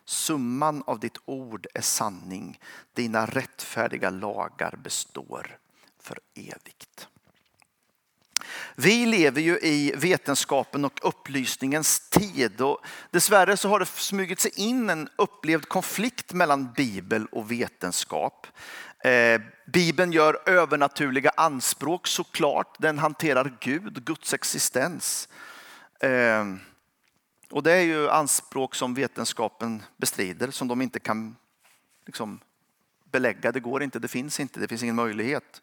Summan 0.04 0.82
av 0.87 1.00
ditt 1.00 1.18
ord 1.25 1.66
är 1.75 1.80
sanning. 1.80 2.61
Dina 2.94 3.26
rättfärdiga 3.26 4.11
lagar 4.11 4.76
består 4.76 5.59
för 5.99 6.18
evigt. 6.35 7.09
Vi 8.76 9.06
lever 9.06 9.40
ju 9.40 9.58
i 9.58 9.92
vetenskapen 9.96 10.84
och 10.84 11.00
upplysningens 11.02 12.08
tid 12.10 12.60
och 12.60 12.84
dessvärre 13.10 13.56
så 13.56 13.68
har 13.68 13.78
det 13.78 13.86
smugit 13.86 14.40
sig 14.40 14.52
in 14.56 14.90
en 14.90 15.08
upplevd 15.16 15.68
konflikt 15.68 16.32
mellan 16.32 16.72
bibel 16.72 17.26
och 17.26 17.50
vetenskap. 17.50 18.46
Eh, 19.04 19.40
Bibeln 19.72 20.12
gör 20.12 20.38
övernaturliga 20.46 21.30
anspråk 21.36 22.06
såklart. 22.06 22.76
Den 22.78 22.98
hanterar 22.98 23.56
Gud, 23.60 24.04
Guds 24.04 24.34
existens. 24.34 25.28
Eh, 26.00 26.44
och 27.50 27.62
det 27.62 27.72
är 27.72 27.82
ju 27.82 28.10
anspråk 28.10 28.74
som 28.74 28.94
vetenskapen 28.94 29.82
bestrider, 29.96 30.50
som 30.50 30.68
de 30.68 30.82
inte 30.82 31.00
kan 31.00 31.36
liksom, 32.06 32.40
belägga. 33.04 33.52
Det 33.52 33.60
går 33.60 33.82
inte, 33.82 33.98
det 33.98 34.08
finns 34.08 34.40
inte, 34.40 34.60
det 34.60 34.68
finns 34.68 34.82
ingen 34.82 34.94
möjlighet. 34.94 35.62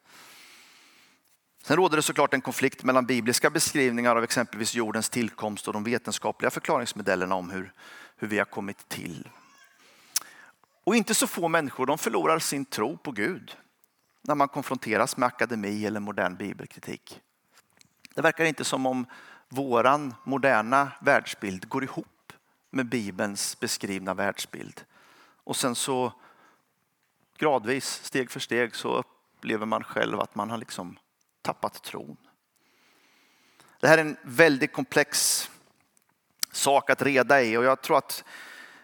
Sen 1.68 1.78
råder 1.78 1.96
det 1.96 2.02
såklart 2.02 2.34
en 2.34 2.42
konflikt 2.42 2.84
mellan 2.84 3.06
bibliska 3.06 3.50
beskrivningar 3.50 4.16
av 4.16 4.24
exempelvis 4.24 4.76
jordens 4.76 5.10
tillkomst 5.10 5.68
och 5.68 5.74
de 5.74 5.84
vetenskapliga 5.84 6.52
förklaringsmodellerna 6.52 7.36
om 7.36 7.50
hur, 7.50 7.74
hur 8.18 8.28
vi 8.28 8.38
har 8.38 8.46
kommit 8.46 8.90
till. 8.90 9.30
Och 10.84 10.96
inte 10.96 11.14
så 11.14 11.28
få 11.28 11.48
människor 11.48 11.86
de 11.86 11.98
förlorar 11.98 12.40
sin 12.40 12.66
tro 12.66 12.98
på 12.98 13.12
Gud 13.12 13.58
när 14.22 14.36
man 14.36 14.48
konfronteras 14.48 15.18
med 15.18 15.28
akademi 15.28 15.86
eller 15.86 16.00
modern 16.00 16.36
bibelkritik. 16.36 17.22
Det 18.16 18.22
verkar 18.22 18.46
inte 18.46 18.64
som 18.64 18.86
om 18.86 19.06
våran 19.50 20.14
moderna 20.24 20.92
världsbild 21.02 21.70
går 21.70 21.84
ihop 21.84 22.34
med 22.70 22.90
Bibelns 22.90 23.60
beskrivna 23.60 24.14
världsbild. 24.14 24.82
Och 25.44 25.56
sen 25.56 25.76
så 25.76 26.14
gradvis, 27.38 28.04
steg 28.04 28.32
för 28.32 28.40
steg, 28.40 28.76
så 28.76 29.04
upplever 29.38 29.66
man 29.66 29.84
själv 29.84 30.20
att 30.20 30.36
man 30.36 30.50
har 30.50 30.58
liksom 30.58 30.98
tappat 31.48 31.84
tron. 31.84 32.18
Det 33.80 33.88
här 33.88 33.98
är 33.98 34.02
en 34.02 34.18
väldigt 34.24 34.74
komplex 34.74 35.50
sak 36.52 36.90
att 36.90 37.02
reda 37.02 37.44
i 37.44 37.58
och 37.58 37.64
jag 37.64 37.82
tror 37.82 37.98
att 37.98 38.24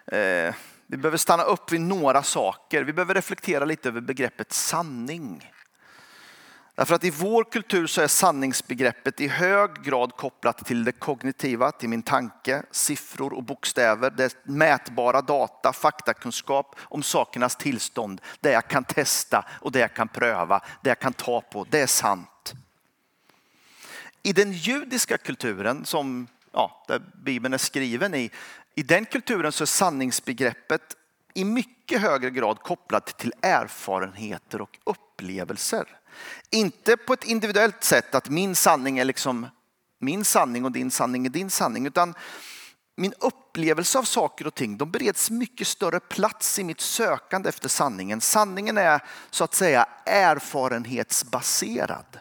eh, 0.06 0.54
vi 0.86 0.96
behöver 0.96 1.16
stanna 1.16 1.42
upp 1.42 1.72
vid 1.72 1.80
några 1.80 2.22
saker. 2.22 2.84
Vi 2.84 2.92
behöver 2.92 3.14
reflektera 3.14 3.64
lite 3.64 3.88
över 3.88 4.00
begreppet 4.00 4.52
sanning. 4.52 5.50
Därför 6.74 6.94
att 6.94 7.04
i 7.04 7.10
vår 7.10 7.44
kultur 7.44 7.86
så 7.86 8.00
är 8.00 8.06
sanningsbegreppet 8.06 9.20
i 9.20 9.28
hög 9.28 9.82
grad 9.82 10.16
kopplat 10.16 10.66
till 10.66 10.84
det 10.84 10.92
kognitiva, 10.92 11.72
till 11.72 11.88
min 11.88 12.02
tanke, 12.02 12.62
siffror 12.70 13.32
och 13.32 13.42
bokstäver, 13.42 14.10
det 14.10 14.24
är 14.24 14.32
mätbara 14.44 15.22
data, 15.22 15.72
faktakunskap 15.72 16.76
om 16.80 17.02
sakernas 17.02 17.56
tillstånd, 17.56 18.20
det 18.40 18.50
jag 18.50 18.68
kan 18.68 18.84
testa 18.84 19.44
och 19.60 19.72
det 19.72 19.78
jag 19.78 19.94
kan 19.94 20.08
pröva, 20.08 20.60
det 20.82 20.90
jag 20.90 20.98
kan 20.98 21.12
ta 21.12 21.40
på, 21.40 21.66
det 21.70 21.80
är 21.80 21.86
sant. 21.86 22.54
I 24.22 24.32
den 24.32 24.52
judiska 24.52 25.18
kulturen 25.18 25.84
som 25.84 26.26
ja, 26.52 26.84
där 26.88 27.02
Bibeln 27.24 27.54
är 27.54 27.58
skriven 27.58 28.14
i, 28.14 28.30
i 28.74 28.82
den 28.82 29.04
kulturen 29.04 29.52
så 29.52 29.64
är 29.64 29.66
sanningsbegreppet 29.66 30.96
i 31.34 31.44
mycket 31.44 32.00
högre 32.00 32.30
grad 32.30 32.58
kopplat 32.58 33.18
till 33.18 33.32
erfarenheter 33.42 34.60
och 34.60 34.78
upplevelser. 34.84 35.86
Inte 36.50 36.96
på 36.96 37.12
ett 37.12 37.24
individuellt 37.24 37.84
sätt 37.84 38.14
att 38.14 38.28
min 38.28 38.54
sanning 38.54 38.98
är 38.98 39.04
liksom 39.04 39.46
min 39.98 40.24
sanning 40.24 40.64
och 40.64 40.72
din 40.72 40.90
sanning 40.90 41.26
är 41.26 41.30
din 41.30 41.50
sanning. 41.50 41.86
Utan 41.86 42.14
min 42.96 43.14
upplevelse 43.20 43.98
av 43.98 44.02
saker 44.02 44.46
och 44.46 44.54
ting 44.54 44.76
de 44.76 44.90
bereds 44.90 45.30
mycket 45.30 45.66
större 45.66 46.00
plats 46.00 46.58
i 46.58 46.64
mitt 46.64 46.80
sökande 46.80 47.48
efter 47.48 47.68
sanningen. 47.68 48.20
Sanningen 48.20 48.78
är 48.78 49.02
så 49.30 49.44
att 49.44 49.54
säga 49.54 49.86
erfarenhetsbaserad. 50.06 52.18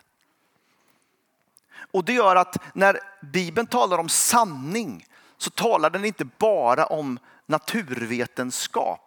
Och 1.91 2.05
det 2.05 2.13
gör 2.13 2.35
att 2.35 2.57
när 2.73 2.99
Bibeln 3.21 3.67
talar 3.67 3.97
om 3.97 4.09
sanning 4.09 5.07
så 5.37 5.49
talar 5.49 5.89
den 5.89 6.05
inte 6.05 6.25
bara 6.25 6.85
om 6.85 7.19
naturvetenskap 7.45 9.02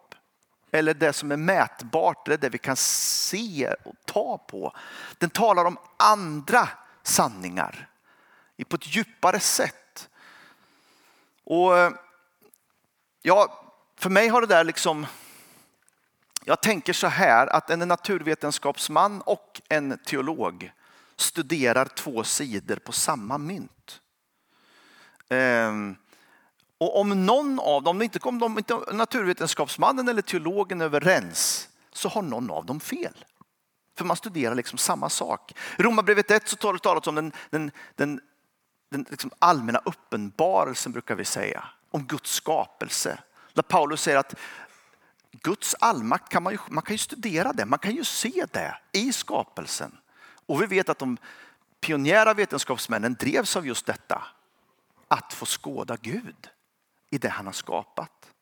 eller 0.71 0.93
det 0.93 1.13
som 1.13 1.31
är 1.31 1.37
mätbart, 1.37 2.25
det, 2.25 2.37
det 2.37 2.49
vi 2.49 2.57
kan 2.57 2.75
se 2.75 3.73
och 3.85 3.95
ta 4.05 4.37
på. 4.37 4.75
Den 5.17 5.29
talar 5.29 5.65
om 5.65 5.77
andra 5.97 6.69
sanningar 7.03 7.89
på 8.69 8.75
ett 8.75 8.95
djupare 8.95 9.39
sätt. 9.39 10.09
Och 11.43 11.77
eh, 11.77 11.91
ja, 13.21 13.63
för 13.97 14.09
mig 14.09 14.27
har 14.27 14.41
det 14.41 14.47
där 14.47 14.63
liksom, 14.63 15.05
jag 16.43 16.61
tänker 16.61 16.93
så 16.93 17.07
här 17.07 17.47
att 17.47 17.69
en 17.69 17.79
naturvetenskapsman 17.79 19.21
och 19.21 19.61
en 19.69 19.97
teolog 20.05 20.71
studerar 21.15 21.85
två 21.85 22.23
sidor 22.23 22.75
på 22.75 22.91
samma 22.91 23.37
mynt. 23.37 24.01
Ehm, 25.29 25.95
och 26.77 26.99
om 26.99 27.25
någon 27.25 27.59
av 27.59 27.83
dem, 27.83 28.01
inte 28.01 28.19
om 28.19 28.57
inte 28.57 28.79
naturvetenskapsmannen 28.93 30.07
eller 30.07 30.21
teologen 30.21 30.81
är 30.81 30.85
överens, 30.85 31.69
så 31.93 32.09
har 32.09 32.21
någon 32.21 32.51
av 32.51 32.65
dem 32.65 32.79
fel. 32.79 33.25
För 33.97 34.05
man 34.05 34.17
studerar 34.17 34.55
liksom 34.55 34.77
samma 34.77 35.09
sak. 35.09 35.53
I 35.77 35.83
Romarbrevet 35.83 36.31
1 36.31 36.47
så 36.47 36.55
talas 36.55 36.81
det 36.81 37.09
om 37.09 37.15
den, 37.15 37.31
den, 37.49 37.71
den, 37.95 38.21
den 38.89 39.05
liksom 39.09 39.31
allmänna 39.39 39.81
uppenbarelsen 39.85 40.91
brukar 40.91 41.15
vi 41.15 41.25
säga. 41.25 41.63
Om 41.91 42.05
Guds 42.05 42.31
skapelse. 42.31 43.19
Där 43.53 43.63
Paulus 43.63 44.01
säger 44.01 44.17
att 44.17 44.35
Guds 45.31 45.75
allmakt 45.79 46.29
kan 46.29 46.43
man 46.43 46.53
ju, 46.53 46.59
man 46.69 46.83
kan 46.83 46.93
ju 46.93 46.97
studera 46.97 47.53
det, 47.53 47.65
man 47.65 47.79
kan 47.79 47.95
ju 47.95 48.03
se 48.03 48.45
det 48.51 48.77
i 48.91 49.13
skapelsen. 49.13 49.97
Och 50.45 50.61
vi 50.61 50.65
vet 50.65 50.89
att 50.89 50.99
de 50.99 51.17
pionjära 51.81 52.33
vetenskapsmännen 52.33 53.13
drevs 53.13 53.55
av 53.55 53.67
just 53.67 53.85
detta. 53.85 54.23
Att 55.07 55.33
få 55.33 55.45
skåda 55.45 55.97
Gud 56.01 56.49
i 57.09 57.17
det 57.17 57.29
han 57.29 57.45
har 57.45 57.53
skapat. 57.53 58.33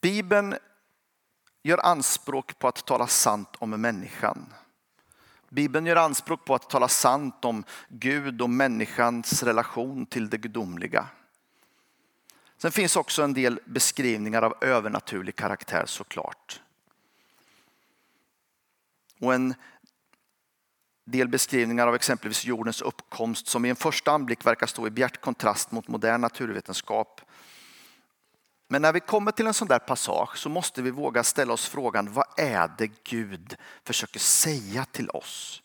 Bibeln 0.00 0.54
gör 1.62 1.86
anspråk 1.86 2.58
på 2.58 2.68
att 2.68 2.86
tala 2.86 3.06
sant 3.06 3.56
om 3.58 3.70
människan. 3.70 4.54
Bibeln 5.48 5.86
gör 5.86 5.96
anspråk 5.96 6.44
på 6.44 6.54
att 6.54 6.70
tala 6.70 6.88
sant 6.88 7.44
om 7.44 7.64
Gud 7.88 8.42
och 8.42 8.50
människans 8.50 9.42
relation 9.42 10.06
till 10.06 10.30
det 10.30 10.38
gudomliga. 10.38 11.06
Sen 12.56 12.72
finns 12.72 12.96
också 12.96 13.22
en 13.22 13.34
del 13.34 13.60
beskrivningar 13.64 14.42
av 14.42 14.54
övernaturlig 14.60 15.36
karaktär 15.36 15.86
såklart. 15.86 16.60
Och 19.20 19.34
en 19.34 19.54
del 21.10 21.28
beskrivningar 21.28 21.86
av 21.86 21.94
exempelvis 21.94 22.44
jordens 22.44 22.82
uppkomst 22.82 23.46
som 23.46 23.64
i 23.64 23.70
en 23.70 23.76
första 23.76 24.10
anblick 24.10 24.46
verkar 24.46 24.66
stå 24.66 24.86
i 24.86 24.90
bjärt 24.90 25.20
kontrast 25.20 25.70
mot 25.70 25.88
modern 25.88 26.20
naturvetenskap. 26.20 27.20
Men 28.68 28.82
när 28.82 28.92
vi 28.92 29.00
kommer 29.00 29.32
till 29.32 29.46
en 29.46 29.54
sån 29.54 29.68
där 29.68 29.78
passage 29.78 30.38
så 30.38 30.48
måste 30.48 30.82
vi 30.82 30.90
våga 30.90 31.24
ställa 31.24 31.52
oss 31.52 31.68
frågan 31.68 32.12
vad 32.12 32.26
är 32.36 32.70
det 32.78 33.04
Gud 33.04 33.56
försöker 33.84 34.20
säga 34.20 34.84
till 34.84 35.10
oss? 35.10 35.62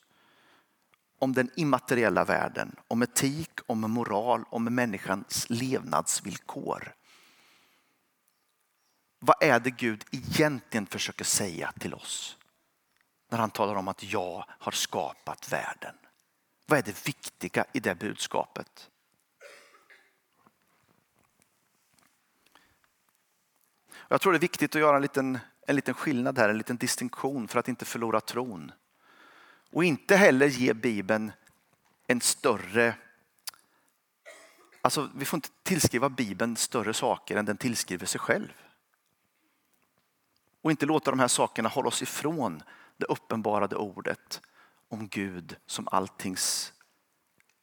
Om 1.19 1.33
den 1.33 1.49
immateriella 1.55 2.25
världen, 2.25 2.75
om 2.87 3.01
etik, 3.01 3.51
om 3.65 3.81
moral, 3.81 4.43
om 4.49 4.63
människans 4.63 5.49
levnadsvillkor. 5.49 6.93
Vad 9.19 9.43
är 9.43 9.59
det 9.59 9.71
Gud 9.71 10.03
egentligen 10.11 10.85
försöker 10.85 11.25
säga 11.25 11.71
till 11.79 11.93
oss? 11.93 12.37
när 13.29 13.37
han 13.37 13.49
talar 13.49 13.75
om 13.75 13.87
att 13.87 14.03
jag 14.03 14.45
har 14.49 14.71
skapat 14.71 15.51
världen. 15.51 15.95
Vad 16.65 16.79
är 16.79 16.83
det 16.83 17.07
viktiga 17.07 17.65
i 17.73 17.79
det 17.79 17.95
budskapet? 17.95 18.89
Jag 24.07 24.21
tror 24.21 24.31
det 24.31 24.37
är 24.37 24.39
viktigt 24.39 24.75
att 24.75 24.81
göra 24.81 24.95
en 24.95 25.01
liten, 25.01 25.39
en 25.67 25.75
liten 25.75 25.93
skillnad 25.93 26.37
här, 26.37 26.49
en 26.49 26.57
liten 26.57 26.77
distinktion 26.77 27.47
för 27.47 27.59
att 27.59 27.67
inte 27.67 27.85
förlora 27.85 28.21
tron. 28.21 28.71
Och 29.71 29.83
inte 29.83 30.15
heller 30.15 30.47
ge 30.47 30.73
Bibeln 30.73 31.31
en 32.07 32.21
större... 32.21 32.95
Alltså, 34.81 35.09
vi 35.15 35.25
får 35.25 35.37
inte 35.37 35.49
tillskriva 35.63 36.09
Bibeln 36.09 36.55
större 36.55 36.93
saker 36.93 37.37
än 37.37 37.45
den 37.45 37.57
tillskriver 37.57 38.05
sig 38.05 38.19
själv. 38.19 38.53
Och 40.61 40.71
inte 40.71 40.85
låta 40.85 41.11
de 41.11 41.19
här 41.19 41.27
sakerna 41.27 41.69
hålla 41.69 41.87
oss 41.87 42.01
ifrån 42.01 42.63
det 42.97 43.05
uppenbarade 43.05 43.75
ordet 43.75 44.41
om 44.89 45.07
Gud 45.07 45.55
som 45.65 45.87
alltings 45.91 46.73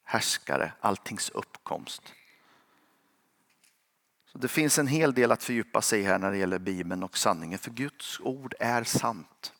härskare, 0.04 0.72
alltings 0.80 1.30
uppkomst. 1.30 2.02
Så 4.26 4.38
Det 4.38 4.48
finns 4.48 4.78
en 4.78 4.86
hel 4.86 5.14
del 5.14 5.32
att 5.32 5.42
fördjupa 5.42 5.82
sig 5.82 6.00
i 6.00 6.02
här 6.02 6.18
när 6.18 6.30
det 6.30 6.36
gäller 6.36 6.58
Bibeln 6.58 7.02
och 7.02 7.18
sanningen. 7.18 7.58
För 7.58 7.70
Guds 7.70 8.20
ord 8.20 8.54
är 8.60 8.84
sant. 8.84 9.52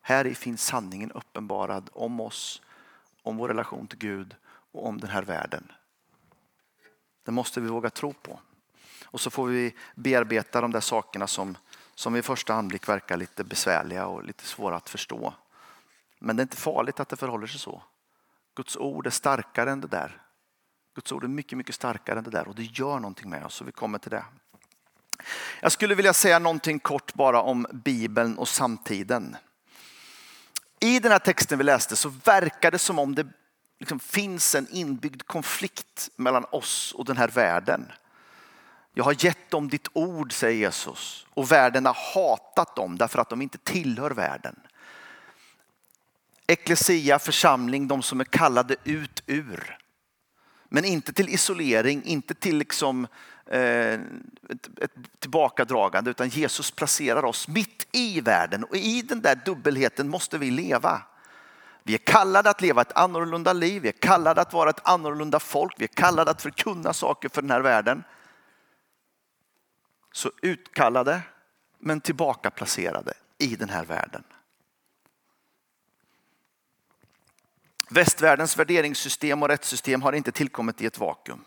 Här 0.00 0.34
finns 0.34 0.64
sanningen 0.64 1.12
uppenbarad 1.12 1.90
om 1.92 2.20
oss, 2.20 2.62
om 3.22 3.36
vår 3.36 3.48
relation 3.48 3.86
till 3.86 3.98
Gud 3.98 4.36
och 4.72 4.86
om 4.86 5.00
den 5.00 5.10
här 5.10 5.22
världen. 5.22 5.72
Det 7.22 7.32
måste 7.32 7.60
vi 7.60 7.68
våga 7.68 7.90
tro 7.90 8.12
på. 8.12 8.40
Och 9.04 9.20
så 9.20 9.30
får 9.30 9.46
vi 9.46 9.74
bearbeta 9.94 10.60
de 10.60 10.72
där 10.72 10.80
sakerna 10.80 11.26
som, 11.26 11.56
som 12.00 12.16
i 12.16 12.22
första 12.22 12.54
anblick 12.54 12.88
verkar 12.88 13.16
lite 13.16 13.44
besvärliga 13.44 14.06
och 14.06 14.24
lite 14.24 14.44
svåra 14.44 14.76
att 14.76 14.90
förstå. 14.90 15.34
Men 16.18 16.36
det 16.36 16.40
är 16.40 16.42
inte 16.42 16.56
farligt 16.56 17.00
att 17.00 17.08
det 17.08 17.16
förhåller 17.16 17.46
sig 17.46 17.60
så. 17.60 17.82
Guds 18.56 18.76
ord 18.76 19.06
är 19.06 19.10
starkare 19.10 19.70
än 19.70 19.80
det 19.80 19.88
där. 19.88 20.22
Guds 20.94 21.12
ord 21.12 21.24
är 21.24 21.28
mycket, 21.28 21.58
mycket 21.58 21.74
starkare 21.74 22.18
än 22.18 22.24
det 22.24 22.30
där 22.30 22.48
och 22.48 22.54
det 22.54 22.62
gör 22.62 22.98
någonting 22.98 23.30
med 23.30 23.44
oss 23.44 23.54
så 23.54 23.64
vi 23.64 23.72
kommer 23.72 23.98
till 23.98 24.10
det. 24.10 24.24
Jag 25.60 25.72
skulle 25.72 25.94
vilja 25.94 26.12
säga 26.12 26.38
någonting 26.38 26.78
kort 26.78 27.14
bara 27.14 27.42
om 27.42 27.66
Bibeln 27.72 28.38
och 28.38 28.48
samtiden. 28.48 29.36
I 30.80 31.00
den 31.00 31.12
här 31.12 31.18
texten 31.18 31.58
vi 31.58 31.64
läste 31.64 31.96
så 31.96 32.08
verkar 32.08 32.70
det 32.70 32.78
som 32.78 32.98
om 32.98 33.14
det 33.14 33.26
liksom 33.78 34.00
finns 34.00 34.54
en 34.54 34.68
inbyggd 34.70 35.22
konflikt 35.26 36.10
mellan 36.16 36.44
oss 36.50 36.92
och 36.92 37.04
den 37.04 37.16
här 37.16 37.28
världen. 37.28 37.92
Jag 38.94 39.04
har 39.04 39.24
gett 39.24 39.50
dem 39.50 39.68
ditt 39.68 39.88
ord, 39.92 40.32
säger 40.32 40.58
Jesus, 40.58 41.26
och 41.30 41.52
världen 41.52 41.86
har 41.86 41.96
hatat 42.14 42.76
dem 42.76 42.98
därför 42.98 43.18
att 43.18 43.28
de 43.28 43.42
inte 43.42 43.58
tillhör 43.58 44.10
världen. 44.10 44.56
Ecclesia, 46.46 47.18
församling, 47.18 47.88
de 47.88 48.02
som 48.02 48.20
är 48.20 48.24
kallade 48.24 48.76
ut 48.84 49.22
ur. 49.26 49.78
Men 50.68 50.84
inte 50.84 51.12
till 51.12 51.28
isolering, 51.28 52.04
inte 52.04 52.34
till 52.34 52.56
liksom, 52.56 53.06
eh, 53.46 53.92
ett, 54.48 54.78
ett 54.80 54.92
tillbakadragande, 55.18 56.10
utan 56.10 56.28
Jesus 56.28 56.70
placerar 56.70 57.24
oss 57.24 57.48
mitt 57.48 57.86
i 57.92 58.20
världen 58.20 58.64
och 58.64 58.76
i 58.76 59.02
den 59.02 59.20
där 59.20 59.40
dubbelheten 59.44 60.08
måste 60.08 60.38
vi 60.38 60.50
leva. 60.50 61.02
Vi 61.82 61.94
är 61.94 61.98
kallade 61.98 62.50
att 62.50 62.60
leva 62.60 62.82
ett 62.82 62.96
annorlunda 62.96 63.52
liv, 63.52 63.82
vi 63.82 63.88
är 63.88 63.92
kallade 63.92 64.40
att 64.40 64.52
vara 64.52 64.70
ett 64.70 64.88
annorlunda 64.88 65.40
folk, 65.40 65.74
vi 65.78 65.84
är 65.84 65.88
kallade 65.88 66.30
att 66.30 66.42
förkunna 66.42 66.92
saker 66.92 67.28
för 67.28 67.42
den 67.42 67.50
här 67.50 67.60
världen. 67.60 68.04
Så 70.12 70.30
utkallade 70.42 71.22
men 71.78 72.00
tillbakaplacerade 72.00 73.12
i 73.38 73.56
den 73.56 73.68
här 73.68 73.84
världen. 73.84 74.24
Västvärldens 77.90 78.56
värderingssystem 78.56 79.42
och 79.42 79.48
rättssystem 79.48 80.02
har 80.02 80.12
inte 80.12 80.32
tillkommit 80.32 80.80
i 80.82 80.86
ett 80.86 80.98
vakuum. 80.98 81.44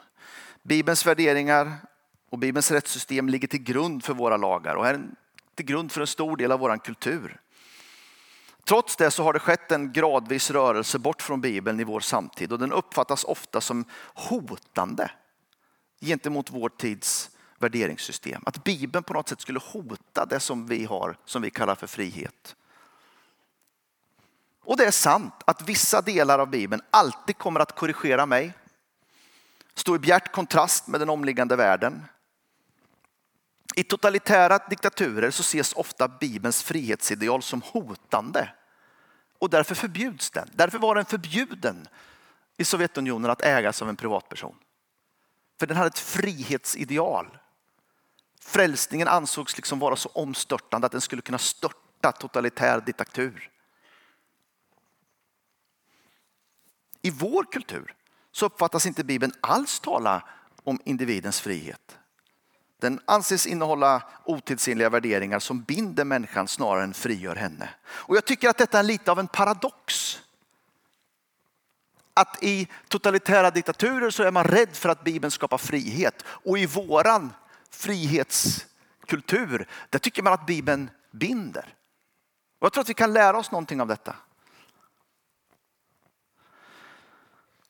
Bibelns 0.63 1.05
värderingar 1.05 1.77
och 2.29 2.37
Bibelns 2.37 2.71
rättssystem 2.71 3.29
ligger 3.29 3.47
till 3.47 3.63
grund 3.63 4.03
för 4.03 4.13
våra 4.13 4.37
lagar 4.37 4.75
och 4.75 4.87
är 4.87 5.01
till 5.55 5.65
grund 5.65 5.91
för 5.91 6.01
en 6.01 6.07
stor 6.07 6.37
del 6.37 6.51
av 6.51 6.59
vår 6.59 6.77
kultur. 6.77 7.39
Trots 8.63 8.95
det 8.95 9.11
så 9.11 9.23
har 9.23 9.33
det 9.33 9.39
skett 9.39 9.71
en 9.71 9.91
gradvis 9.91 10.51
rörelse 10.51 10.99
bort 10.99 11.21
från 11.21 11.41
Bibeln 11.41 11.79
i 11.79 11.83
vår 11.83 11.99
samtid 11.99 12.51
och 12.51 12.59
den 12.59 12.71
uppfattas 12.71 13.23
ofta 13.23 13.61
som 13.61 13.85
hotande 14.13 15.11
gentemot 16.01 16.51
vår 16.51 16.69
tids 16.69 17.29
värderingssystem. 17.63 18.43
Att 18.45 18.63
Bibeln 18.63 19.03
på 19.03 19.13
något 19.13 19.29
sätt 19.29 19.41
skulle 19.41 19.59
hota 19.59 20.25
det 20.25 20.39
som 20.39 20.67
vi 20.67 20.85
har, 20.85 21.17
som 21.25 21.41
vi 21.41 21.49
kallar 21.49 21.75
för 21.75 21.87
frihet. 21.87 22.55
Och 24.65 24.77
det 24.77 24.85
är 24.85 24.91
sant 24.91 25.33
att 25.45 25.61
vissa 25.61 26.01
delar 26.01 26.39
av 26.39 26.49
Bibeln 26.49 26.81
alltid 26.91 27.37
kommer 27.37 27.59
att 27.59 27.75
korrigera 27.75 28.25
mig. 28.25 28.53
Stå 29.73 29.95
i 29.95 29.99
bjärt 29.99 30.31
kontrast 30.31 30.87
med 30.87 31.01
den 31.01 31.09
omliggande 31.09 31.55
världen. 31.55 32.05
I 33.75 33.83
totalitära 33.83 34.57
diktaturer 34.57 35.31
så 35.31 35.41
ses 35.41 35.73
ofta 35.73 36.07
Bibelns 36.07 36.63
frihetsideal 36.63 37.43
som 37.43 37.61
hotande. 37.61 38.49
Och 39.39 39.49
därför 39.49 39.75
förbjuds 39.75 40.31
den. 40.31 40.49
Därför 40.53 40.79
var 40.79 40.95
den 40.95 41.05
förbjuden 41.05 41.87
i 42.57 42.65
Sovjetunionen 42.65 43.31
att 43.31 43.41
ägas 43.41 43.81
av 43.81 43.89
en 43.89 43.95
privatperson. 43.95 44.55
För 45.59 45.67
den 45.67 45.77
hade 45.77 45.87
ett 45.87 45.99
frihetsideal. 45.99 47.37
Frälsningen 48.45 49.07
ansågs 49.07 49.57
liksom 49.57 49.79
vara 49.79 49.95
så 49.95 50.09
omstörtande 50.09 50.85
att 50.85 50.91
den 50.91 51.01
skulle 51.01 51.21
kunna 51.21 51.37
störta 51.37 52.11
totalitär 52.11 52.81
diktatur. 52.81 53.49
I 57.01 57.09
vår 57.09 57.43
kultur 57.51 57.95
så 58.31 58.45
uppfattas 58.45 58.85
inte 58.85 59.03
Bibeln 59.03 59.33
alls 59.41 59.79
tala 59.79 60.23
om 60.63 60.79
individens 60.85 61.41
frihet. 61.41 61.97
Den 62.79 62.99
anses 63.05 63.47
innehålla 63.47 64.03
otidsenliga 64.25 64.89
värderingar 64.89 65.39
som 65.39 65.61
binder 65.61 66.05
människan 66.05 66.47
snarare 66.47 66.83
än 66.83 66.93
frigör 66.93 67.35
henne. 67.35 67.69
Och 67.85 68.15
jag 68.15 68.25
tycker 68.25 68.49
att 68.49 68.57
detta 68.57 68.79
är 68.79 68.83
lite 68.83 69.11
av 69.11 69.19
en 69.19 69.27
paradox. 69.27 70.19
Att 72.13 72.43
i 72.43 72.67
totalitära 72.87 73.51
diktaturer 73.51 74.09
så 74.09 74.23
är 74.23 74.31
man 74.31 74.43
rädd 74.43 74.75
för 74.75 74.89
att 74.89 75.03
Bibeln 75.03 75.31
skapar 75.31 75.57
frihet 75.57 76.23
och 76.27 76.57
i 76.57 76.65
våran 76.65 77.33
frihetskultur 77.73 79.67
där 79.89 79.99
tycker 79.99 80.23
man 80.23 80.33
att 80.33 80.45
Bibeln 80.45 80.89
binder. 81.11 81.75
Och 82.59 82.65
jag 82.65 82.73
tror 82.73 82.81
att 82.81 82.89
vi 82.89 82.93
kan 82.93 83.13
lära 83.13 83.37
oss 83.37 83.51
någonting 83.51 83.81
av 83.81 83.87
detta. 83.87 84.15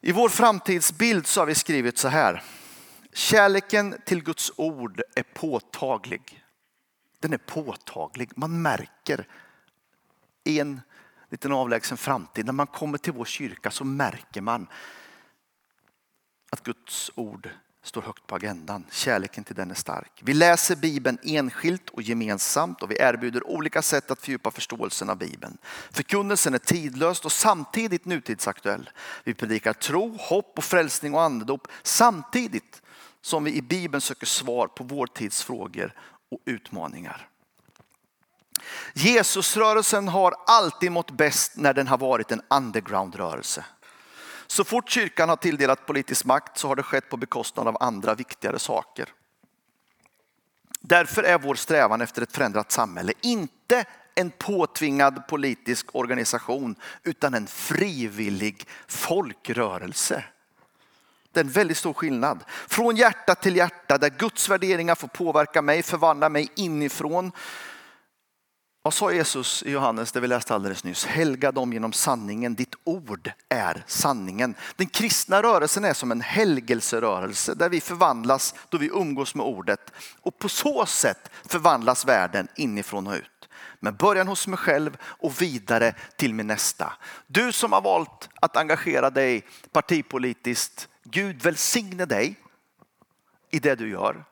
I 0.02 0.12
vår 0.12 0.30
framtidsbild 0.30 1.28
så 1.28 1.42
har 1.42 1.46
vi 1.46 1.56
skrivit 1.56 1.98
så 1.98 2.08
här. 2.08 2.44
Kärleken 3.14 4.02
till 4.06 4.24
Guds 4.24 4.52
ord 4.56 5.02
är 5.16 5.24
påtaglig. 5.24 6.44
Den 7.20 7.34
är 7.34 7.38
påtaglig. 7.38 8.32
Man 8.36 8.62
märker 8.62 9.28
i 10.44 10.60
en 10.60 10.82
liten 11.30 11.52
avlägsen 11.52 11.98
framtid, 11.98 12.46
när 12.46 12.54
man 12.54 12.68
kommer 12.68 12.98
till 12.98 13.14
vår 13.14 13.26
kyrka 13.26 13.72
så 13.72 13.84
märker 13.84 14.42
man 14.42 14.68
att 16.50 16.64
Guds 16.64 17.12
ord 17.16 17.50
står 17.84 18.02
högt 18.02 18.28
på 18.28 18.36
agendan. 18.36 18.86
Kärleken 18.92 19.44
till 19.44 19.56
den 19.56 19.72
är 19.72 19.76
stark. 19.76 20.12
Vi 20.22 20.34
läser 20.34 20.76
Bibeln 20.76 21.18
enskilt 21.24 21.90
och 21.90 22.02
gemensamt 22.02 22.82
och 22.84 22.92
vi 22.92 22.96
erbjuder 23.00 23.48
olika 23.48 23.82
sätt 23.82 24.12
att 24.12 24.22
fördjupa 24.22 24.52
förståelsen 24.52 25.10
av 25.10 25.18
Bibeln. 25.18 25.58
Förkunnelsen 25.92 26.54
är 26.54 26.58
tidlöst 26.58 27.26
och 27.26 27.32
samtidigt 27.32 28.06
nutidsaktuell. 28.06 28.90
Vi 29.24 29.34
predikar 29.34 29.74
tro, 29.74 30.18
hopp 30.20 30.58
och 30.58 30.64
frälsning 30.64 31.14
och 31.14 31.22
andedop 31.22 31.68
samtidigt 31.84 32.82
som 33.22 33.44
vi 33.44 33.56
i 33.56 33.62
Bibeln 33.62 34.02
söker 34.02 34.26
svar 34.26 34.68
på 34.68 34.84
vår 34.84 35.08
tids 35.08 35.44
frågor 35.44 35.94
och 36.32 36.40
utmaningar. 36.46 37.30
Jesusrörelsen 38.94 40.08
har 40.08 40.36
alltid 40.48 40.92
mått 40.92 41.12
bäst 41.12 41.58
när 41.58 41.74
den 41.74 41.88
har 41.88 41.98
varit 41.98 42.32
en 42.32 42.42
undergroundrörelse. 42.50 43.66
Så 44.48 44.64
fort 44.64 44.90
kyrkan 44.90 45.30
har 45.30 45.36
tilldelat 45.36 45.86
politisk 45.86 46.26
makt 46.26 46.58
så 46.58 46.68
har 46.68 46.76
det 46.76 46.84
skett 46.84 47.10
på 47.10 47.18
bekostnad 47.18 47.68
av 47.68 47.78
andra 47.80 48.16
viktigare 48.16 48.60
saker. 48.60 49.10
Därför 50.80 51.24
är 51.24 51.38
vår 51.38 51.56
strävan 51.56 52.02
efter 52.02 52.22
ett 52.22 52.36
förändrat 52.36 52.72
samhälle 52.72 53.14
inte 53.22 53.86
en 54.16 54.32
påtvingad 54.32 55.28
politisk 55.28 55.96
organisation 55.96 56.76
utan 57.04 57.34
en 57.34 57.48
frivillig 57.48 58.68
folkrörelse. 58.88 60.24
Det 61.32 61.40
är 61.40 61.44
en 61.44 61.52
väldigt 61.52 61.78
stor 61.78 61.94
skillnad. 61.94 62.44
Från 62.68 62.96
hjärta 62.96 63.36
till 63.36 63.56
hjärta 63.56 63.98
där 63.98 64.10
Guds 64.10 64.50
värderingar 64.50 64.96
får 64.96 65.08
påverka 65.08 65.62
mig, 65.62 65.84
förvandla 65.84 66.30
mig 66.30 66.52
inifrån 66.56 67.32
vad 68.84 68.94
sa 68.94 69.12
Jesus 69.12 69.64
i 69.64 69.72
Johannes, 69.72 70.12
det 70.12 70.20
vi 70.20 70.28
läste 70.28 70.56
alldeles 70.56 70.84
nyss? 70.84 71.06
Helga 71.06 71.52
dem 71.52 71.74
genom 71.74 71.94
sanningen, 71.94 72.56
ditt 72.56 72.76
ord 72.84 73.32
är 73.50 73.84
sanningen. 73.88 74.56
Den 74.76 74.88
kristna 74.88 75.44
rörelsen 75.44 75.86
är 75.86 75.94
som 75.94 76.12
en 76.12 76.22
helgelserörelse 76.22 77.54
där 77.54 77.70
vi 77.70 77.82
förvandlas 77.82 78.56
då 78.70 78.78
vi 78.78 78.88
umgås 78.88 79.36
med 79.36 79.46
ordet. 79.46 79.94
Och 80.22 80.40
på 80.40 80.50
så 80.50 80.86
sätt 80.86 81.32
förvandlas 81.46 82.06
världen 82.06 82.48
inifrån 82.56 83.08
och 83.08 83.14
ut. 83.14 83.50
Med 83.80 83.98
början 83.98 84.28
hos 84.28 84.48
mig 84.48 84.58
själv 84.58 84.98
och 85.04 85.42
vidare 85.42 85.96
till 86.16 86.34
min 86.34 86.48
nästa. 86.48 86.94
Du 87.28 87.52
som 87.52 87.74
har 87.74 87.82
valt 87.82 88.30
att 88.36 88.58
engagera 88.58 89.10
dig 89.10 89.46
partipolitiskt, 89.72 90.90
Gud 91.04 91.42
välsigne 91.42 92.06
dig 92.06 92.36
i 93.52 93.60
det 93.60 93.76
du 93.76 93.90
gör. 93.90 94.26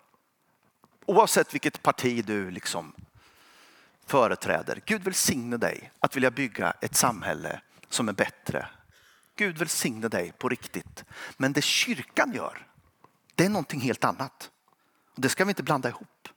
Oavsett 1.06 1.54
vilket 1.54 1.84
parti 1.84 2.26
du 2.26 2.52
liksom 2.52 2.94
företräder. 4.12 4.82
Gud 4.86 5.04
välsigne 5.04 5.58
dig 5.58 5.91
att 6.00 6.15
vilja 6.15 6.32
bygga 6.32 6.74
ett 6.82 6.95
samhälle 6.95 7.62
som 7.89 8.10
är 8.10 8.13
bättre. 8.13 8.67
Gud 9.36 9.58
välsigne 9.58 10.08
dig 10.08 10.32
på 10.38 10.50
riktigt. 10.50 11.04
Men 11.38 11.54
det 11.54 11.62
kyrkan 11.62 12.34
gör, 12.34 12.67
det 13.36 13.45
är 13.45 13.50
någonting 13.50 13.82
helt 13.82 14.04
annat. 14.04 14.50
Det 15.15 15.30
ska 15.30 15.45
vi 15.45 15.50
inte 15.52 15.63
blanda 15.63 15.89
ihop. 15.89 16.28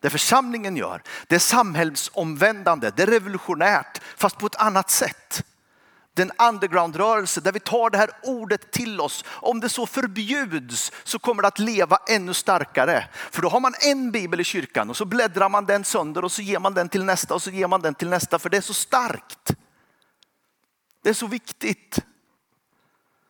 Det 0.00 0.10
församlingen 0.10 0.76
gör, 0.76 1.02
det 1.26 1.34
är 1.34 1.38
samhällsomvändande, 1.38 2.90
det 2.96 3.02
är 3.02 3.06
revolutionärt 3.06 4.00
fast 4.16 4.38
på 4.38 4.46
ett 4.46 4.56
annat 4.56 4.90
sätt. 4.90 5.44
Det 6.14 6.22
är 6.22 6.26
en 6.26 6.48
undergroundrörelse 6.54 7.40
där 7.40 7.52
vi 7.52 7.60
tar 7.60 7.90
det 7.90 7.98
här 7.98 8.10
ordet 8.22 8.72
till 8.72 9.00
oss. 9.00 9.24
Om 9.28 9.60
det 9.60 9.68
så 9.68 9.86
förbjuds 9.86 10.92
så 11.04 11.18
kommer 11.18 11.42
det 11.42 11.48
att 11.48 11.58
leva 11.58 11.98
ännu 12.08 12.34
starkare. 12.34 13.08
För 13.30 13.42
då 13.42 13.48
har 13.48 13.60
man 13.60 13.74
en 13.80 14.10
bibel 14.10 14.40
i 14.40 14.44
kyrkan 14.44 14.90
och 14.90 14.96
så 14.96 15.04
bläddrar 15.04 15.48
man 15.48 15.66
den 15.66 15.84
sönder 15.84 16.24
och 16.24 16.32
så 16.32 16.42
ger 16.42 16.58
man 16.58 16.74
den 16.74 16.88
till 16.88 17.04
nästa 17.04 17.34
och 17.34 17.42
så 17.42 17.50
ger 17.50 17.66
man 17.66 17.82
den 17.82 17.94
till 17.94 18.08
nästa 18.08 18.38
för 18.38 18.50
det 18.50 18.56
är 18.56 18.60
så 18.60 18.74
starkt. 18.74 19.54
Det 21.02 21.08
är 21.08 21.14
så 21.14 21.26
viktigt. 21.26 21.98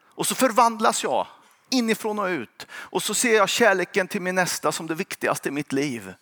Och 0.00 0.26
så 0.26 0.34
förvandlas 0.34 1.04
jag 1.04 1.26
inifrån 1.70 2.18
och 2.18 2.26
ut 2.26 2.66
och 2.70 3.02
så 3.02 3.14
ser 3.14 3.36
jag 3.36 3.48
kärleken 3.48 4.08
till 4.08 4.22
min 4.22 4.34
nästa 4.34 4.72
som 4.72 4.86
det 4.86 4.94
viktigaste 4.94 5.48
i 5.48 5.52
mitt 5.52 5.72
liv. 5.72 6.14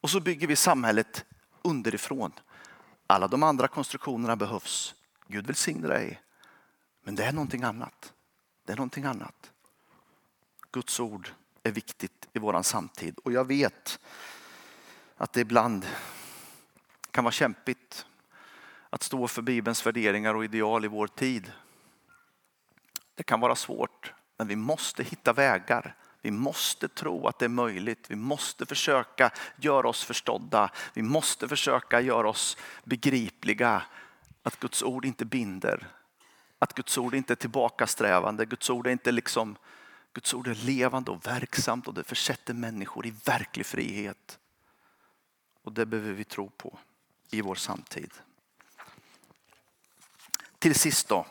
Och 0.00 0.10
så 0.10 0.20
bygger 0.20 0.46
vi 0.46 0.56
samhället 0.56 1.24
underifrån. 1.62 2.32
Alla 3.06 3.28
de 3.28 3.42
andra 3.42 3.68
konstruktionerna 3.68 4.36
behövs. 4.36 4.94
Gud 5.26 5.46
välsigne 5.46 5.88
dig. 5.88 6.22
Men 7.02 7.14
det 7.14 7.24
är 7.24 7.32
någonting 7.32 7.62
annat. 7.62 8.12
Det 8.64 8.72
är 8.72 8.76
någonting 8.76 9.04
annat. 9.04 9.52
Guds 10.70 11.00
ord 11.00 11.30
är 11.62 11.72
viktigt 11.72 12.28
i 12.32 12.38
våran 12.38 12.64
samtid 12.64 13.18
och 13.18 13.32
jag 13.32 13.44
vet 13.44 13.98
att 15.16 15.32
det 15.32 15.40
ibland 15.40 15.86
kan 17.10 17.24
vara 17.24 17.32
kämpigt 17.32 18.06
att 18.90 19.02
stå 19.02 19.28
för 19.28 19.42
Bibelns 19.42 19.86
värderingar 19.86 20.34
och 20.34 20.44
ideal 20.44 20.84
i 20.84 20.88
vår 20.88 21.06
tid. 21.06 21.52
Det 23.14 23.22
kan 23.22 23.40
vara 23.40 23.56
svårt, 23.56 24.12
men 24.36 24.46
vi 24.46 24.56
måste 24.56 25.02
hitta 25.02 25.32
vägar. 25.32 25.96
Vi 26.22 26.30
måste 26.30 26.88
tro 26.88 27.26
att 27.26 27.38
det 27.38 27.44
är 27.44 27.48
möjligt. 27.48 28.10
Vi 28.10 28.16
måste 28.16 28.66
försöka 28.66 29.30
göra 29.56 29.88
oss 29.88 30.04
förstådda. 30.04 30.70
Vi 30.94 31.02
måste 31.02 31.48
försöka 31.48 32.00
göra 32.00 32.28
oss 32.28 32.56
begripliga 32.84 33.82
att 34.44 34.60
Guds 34.60 34.82
ord 34.82 35.04
inte 35.04 35.24
binder. 35.24 35.88
Att 36.58 36.74
Guds 36.74 36.98
ord 36.98 37.14
inte 37.14 37.32
är 37.32 37.36
tillbakasträvande. 37.36 38.46
Guds 38.46 38.70
ord 38.70 38.86
är 38.86 38.90
inte 38.90 39.12
liksom 39.12 39.56
Guds 40.12 40.34
ord 40.34 40.48
är 40.48 40.54
levande 40.54 41.10
och 41.10 41.26
verksamt 41.26 41.88
och 41.88 41.94
det 41.94 42.04
försätter 42.04 42.54
människor 42.54 43.06
i 43.06 43.14
verklig 43.24 43.66
frihet. 43.66 44.38
Och 45.62 45.72
det 45.72 45.86
behöver 45.86 46.12
vi 46.12 46.24
tro 46.24 46.50
på 46.50 46.78
i 47.30 47.40
vår 47.40 47.54
samtid. 47.54 48.12
Till 50.58 50.74
sist 50.74 51.08
då, 51.08 51.26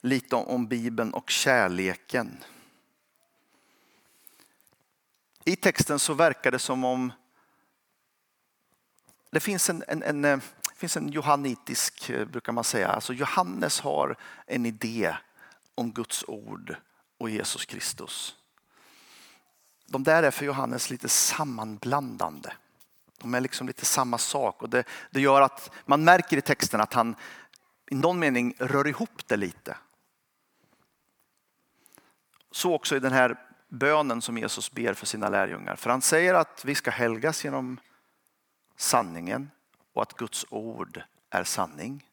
lite 0.00 0.36
om 0.36 0.66
Bibeln 0.66 1.14
och 1.14 1.30
kärleken. 1.30 2.44
I 5.44 5.56
texten 5.56 5.98
så 5.98 6.14
verkar 6.14 6.50
det 6.50 6.58
som 6.58 6.84
om 6.84 7.12
det 9.30 9.40
finns 9.40 9.70
en, 9.70 9.84
en, 9.88 10.02
en 10.02 10.24
eh, 10.24 10.38
det 10.76 10.80
finns 10.80 10.96
en 10.96 11.08
johannitisk, 11.08 12.10
eh, 12.10 12.24
brukar 12.24 12.52
man 12.52 12.64
säga. 12.64 12.88
Alltså 12.88 13.12
Johannes 13.12 13.80
har 13.80 14.16
en 14.46 14.66
idé 14.66 15.16
om 15.74 15.92
Guds 15.92 16.24
ord 16.28 16.76
och 17.18 17.30
Jesus 17.30 17.64
Kristus. 17.64 18.36
De 19.86 20.04
där 20.04 20.22
är 20.22 20.30
för 20.30 20.46
Johannes 20.46 20.90
lite 20.90 21.08
sammanblandande. 21.08 22.52
De 23.18 23.34
är 23.34 23.40
liksom 23.40 23.66
lite 23.66 23.84
samma 23.84 24.18
sak 24.18 24.62
och 24.62 24.68
det, 24.68 24.84
det 25.10 25.20
gör 25.20 25.42
att 25.42 25.70
man 25.86 26.04
märker 26.04 26.36
i 26.36 26.42
texten 26.42 26.80
att 26.80 26.92
han 26.92 27.16
i 27.90 27.94
någon 27.94 28.18
mening 28.18 28.54
rör 28.58 28.86
ihop 28.86 29.28
det 29.28 29.36
lite. 29.36 29.76
Så 32.50 32.74
också 32.74 32.96
i 32.96 33.00
den 33.00 33.12
här 33.12 33.38
bönen 33.68 34.22
som 34.22 34.38
Jesus 34.38 34.72
ber 34.72 34.94
för 34.94 35.06
sina 35.06 35.28
lärjungar. 35.28 35.76
För 35.76 35.90
han 35.90 36.02
säger 36.02 36.34
att 36.34 36.64
vi 36.64 36.74
ska 36.74 36.90
helgas 36.90 37.44
genom 37.44 37.80
sanningen 38.76 39.50
och 39.96 40.02
att 40.02 40.12
Guds 40.12 40.46
ord 40.50 41.02
är 41.30 41.44
sanning. 41.44 42.08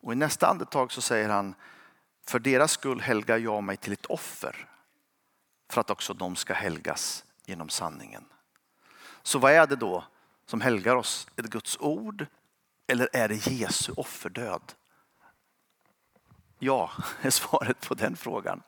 Och 0.00 0.12
i 0.12 0.16
nästa 0.16 0.46
andetag 0.46 0.92
så 0.92 1.00
säger 1.00 1.28
han, 1.28 1.54
för 2.26 2.38
deras 2.38 2.72
skull 2.72 3.00
helgar 3.00 3.38
jag 3.38 3.62
mig 3.62 3.76
till 3.76 3.92
ett 3.92 4.06
offer 4.06 4.68
för 5.70 5.80
att 5.80 5.90
också 5.90 6.14
de 6.14 6.36
ska 6.36 6.54
helgas 6.54 7.24
genom 7.44 7.68
sanningen. 7.68 8.24
Så 9.22 9.38
vad 9.38 9.52
är 9.52 9.66
det 9.66 9.76
då 9.76 10.04
som 10.46 10.60
helgar 10.60 10.96
oss? 10.96 11.28
Är 11.36 11.42
det 11.42 11.48
Guds 11.48 11.76
ord 11.80 12.26
eller 12.86 13.08
är 13.12 13.28
det 13.28 13.46
Jesu 13.46 13.92
offerdöd? 13.96 14.72
Ja, 16.58 16.90
är 17.22 17.30
svaret 17.30 17.88
på 17.88 17.94
den 17.94 18.16
frågan. 18.16 18.62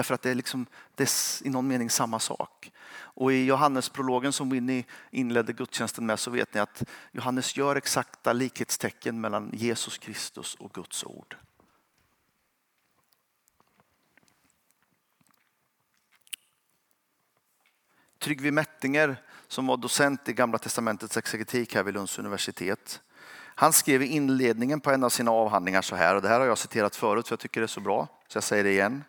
Därför 0.00 0.14
att 0.14 0.22
det 0.22 0.30
är, 0.30 0.34
liksom, 0.34 0.66
det 0.94 1.02
är 1.02 1.46
i 1.46 1.50
någon 1.50 1.68
mening 1.68 1.90
samma 1.90 2.18
sak. 2.18 2.72
Och 2.92 3.32
i 3.32 3.44
Johannesprologen 3.44 4.32
som 4.32 4.50
Winnie 4.50 4.84
inledde 5.10 5.52
gudstjänsten 5.52 6.06
med 6.06 6.18
så 6.18 6.30
vet 6.30 6.54
ni 6.54 6.60
att 6.60 6.82
Johannes 7.12 7.56
gör 7.56 7.76
exakta 7.76 8.32
likhetstecken 8.32 9.20
mellan 9.20 9.50
Jesus 9.52 9.98
Kristus 9.98 10.54
och 10.54 10.72
Guds 10.72 11.04
ord. 11.04 11.36
Tryggvi 18.18 18.50
Mättinger 18.50 19.16
som 19.48 19.66
var 19.66 19.76
docent 19.76 20.28
i 20.28 20.32
Gamla 20.32 20.58
Testamentets 20.58 21.16
exegetik 21.16 21.74
här 21.74 21.82
vid 21.82 21.94
Lunds 21.94 22.18
universitet. 22.18 23.00
Han 23.54 23.72
skrev 23.72 24.02
i 24.02 24.06
inledningen 24.06 24.80
på 24.80 24.90
en 24.90 25.04
av 25.04 25.10
sina 25.10 25.30
avhandlingar 25.30 25.82
så 25.82 25.96
här, 25.96 26.16
och 26.16 26.22
det 26.22 26.28
här 26.28 26.40
har 26.40 26.46
jag 26.46 26.58
citerat 26.58 26.96
förut 26.96 27.28
för 27.28 27.32
jag 27.32 27.40
tycker 27.40 27.60
det 27.60 27.64
är 27.64 27.68
så 27.68 27.80
bra, 27.80 28.08
så 28.28 28.36
jag 28.36 28.44
säger 28.44 28.64
det 28.64 28.70
igen. 28.70 29.04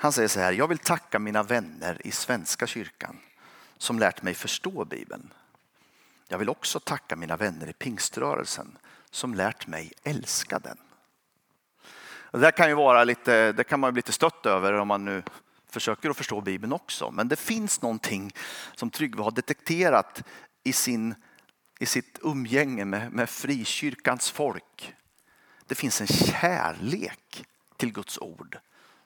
Han 0.00 0.12
säger 0.12 0.28
så 0.28 0.40
här, 0.40 0.52
jag 0.52 0.68
vill 0.68 0.78
tacka 0.78 1.18
mina 1.18 1.42
vänner 1.42 2.06
i 2.06 2.10
Svenska 2.10 2.66
kyrkan 2.66 3.16
som 3.78 3.98
lärt 3.98 4.22
mig 4.22 4.34
förstå 4.34 4.84
Bibeln. 4.84 5.32
Jag 6.28 6.38
vill 6.38 6.48
också 6.48 6.80
tacka 6.80 7.16
mina 7.16 7.36
vänner 7.36 7.66
i 7.68 7.72
pingströrelsen 7.72 8.78
som 9.10 9.34
lärt 9.34 9.66
mig 9.66 9.92
älska 10.02 10.58
den. 10.58 10.78
Det 12.30 12.38
där 12.38 12.50
kan 12.50 12.68
ju 12.68 12.74
vara 12.74 13.04
lite, 13.04 13.52
det 13.52 13.64
kan 13.64 13.80
man 13.80 13.92
bli 13.92 13.98
lite 13.98 14.12
stött 14.12 14.46
över 14.46 14.72
om 14.72 14.88
man 14.88 15.04
nu 15.04 15.22
försöker 15.70 16.10
att 16.10 16.16
förstå 16.16 16.40
Bibeln 16.40 16.72
också. 16.72 17.10
Men 17.10 17.28
det 17.28 17.36
finns 17.36 17.82
någonting 17.82 18.32
som 18.74 18.90
Tryggve 18.90 19.22
har 19.22 19.30
detekterat 19.30 20.22
i, 20.64 20.72
sin, 20.72 21.14
i 21.78 21.86
sitt 21.86 22.18
umgänge 22.22 22.84
med, 22.84 23.12
med 23.12 23.30
frikyrkans 23.30 24.30
folk. 24.30 24.94
Det 25.66 25.74
finns 25.74 26.00
en 26.00 26.06
kärlek 26.06 27.44
till 27.76 27.92
Guds 27.92 28.18
ord 28.18 28.58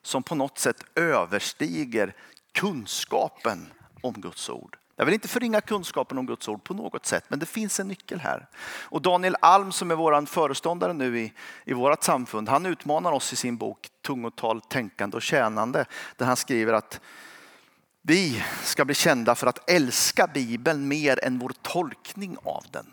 som 0.03 0.23
på 0.23 0.35
något 0.35 0.59
sätt 0.59 0.85
överstiger 0.95 2.15
kunskapen 2.53 3.73
om 4.01 4.13
Guds 4.13 4.51
ord. 4.51 4.77
Jag 4.97 5.05
vill 5.05 5.15
inte 5.15 5.29
förringa 5.29 5.61
kunskapen 5.61 6.19
om 6.19 6.27
Guds 6.27 6.49
ord 6.49 6.65
på 6.65 6.75
något 6.75 7.07
sätt, 7.07 7.25
men 7.29 7.39
det 7.39 7.47
finns 7.47 7.81
en 7.81 7.89
nyckel 7.89 8.21
här. 8.21 8.49
Och 8.65 9.03
Daniel 9.03 9.37
Alm 9.41 9.73
som 9.73 9.91
är 9.91 9.95
vår 9.95 10.27
föreståndare 10.27 10.93
nu 10.93 11.19
i, 11.19 11.33
i 11.65 11.73
vårt 11.73 12.05
samfund, 12.05 12.49
han 12.49 12.67
utmanar 12.67 13.13
oss 13.13 13.33
i 13.33 13.37
sin 13.37 13.57
bok 13.57 13.89
Tungotal, 14.07 14.61
tänkande 14.61 15.17
och 15.17 15.23
tjänande, 15.23 15.85
där 16.17 16.27
han 16.27 16.37
skriver 16.37 16.73
att 16.73 17.01
vi 18.03 18.45
ska 18.63 18.85
bli 18.85 18.95
kända 18.95 19.35
för 19.35 19.47
att 19.47 19.71
älska 19.71 20.27
Bibeln 20.27 20.89
mer 20.89 21.25
än 21.25 21.39
vår 21.39 21.53
tolkning 21.63 22.37
av 22.45 22.65
den. 22.71 22.93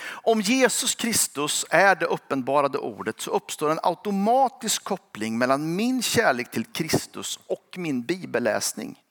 Om 0.00 0.40
Jesus 0.40 0.94
Kristus 0.94 1.66
är 1.70 1.94
det 1.94 2.06
uppenbarade 2.06 2.78
ordet 2.78 3.20
så 3.20 3.30
uppstår 3.30 3.70
en 3.70 3.80
automatisk 3.82 4.84
koppling 4.84 5.38
mellan 5.38 5.76
min 5.76 6.02
kärlek 6.02 6.50
till 6.50 6.64
Kristus 6.64 7.38
och 7.46 7.74
min 7.76 8.02
bibelläsning. 8.02 9.02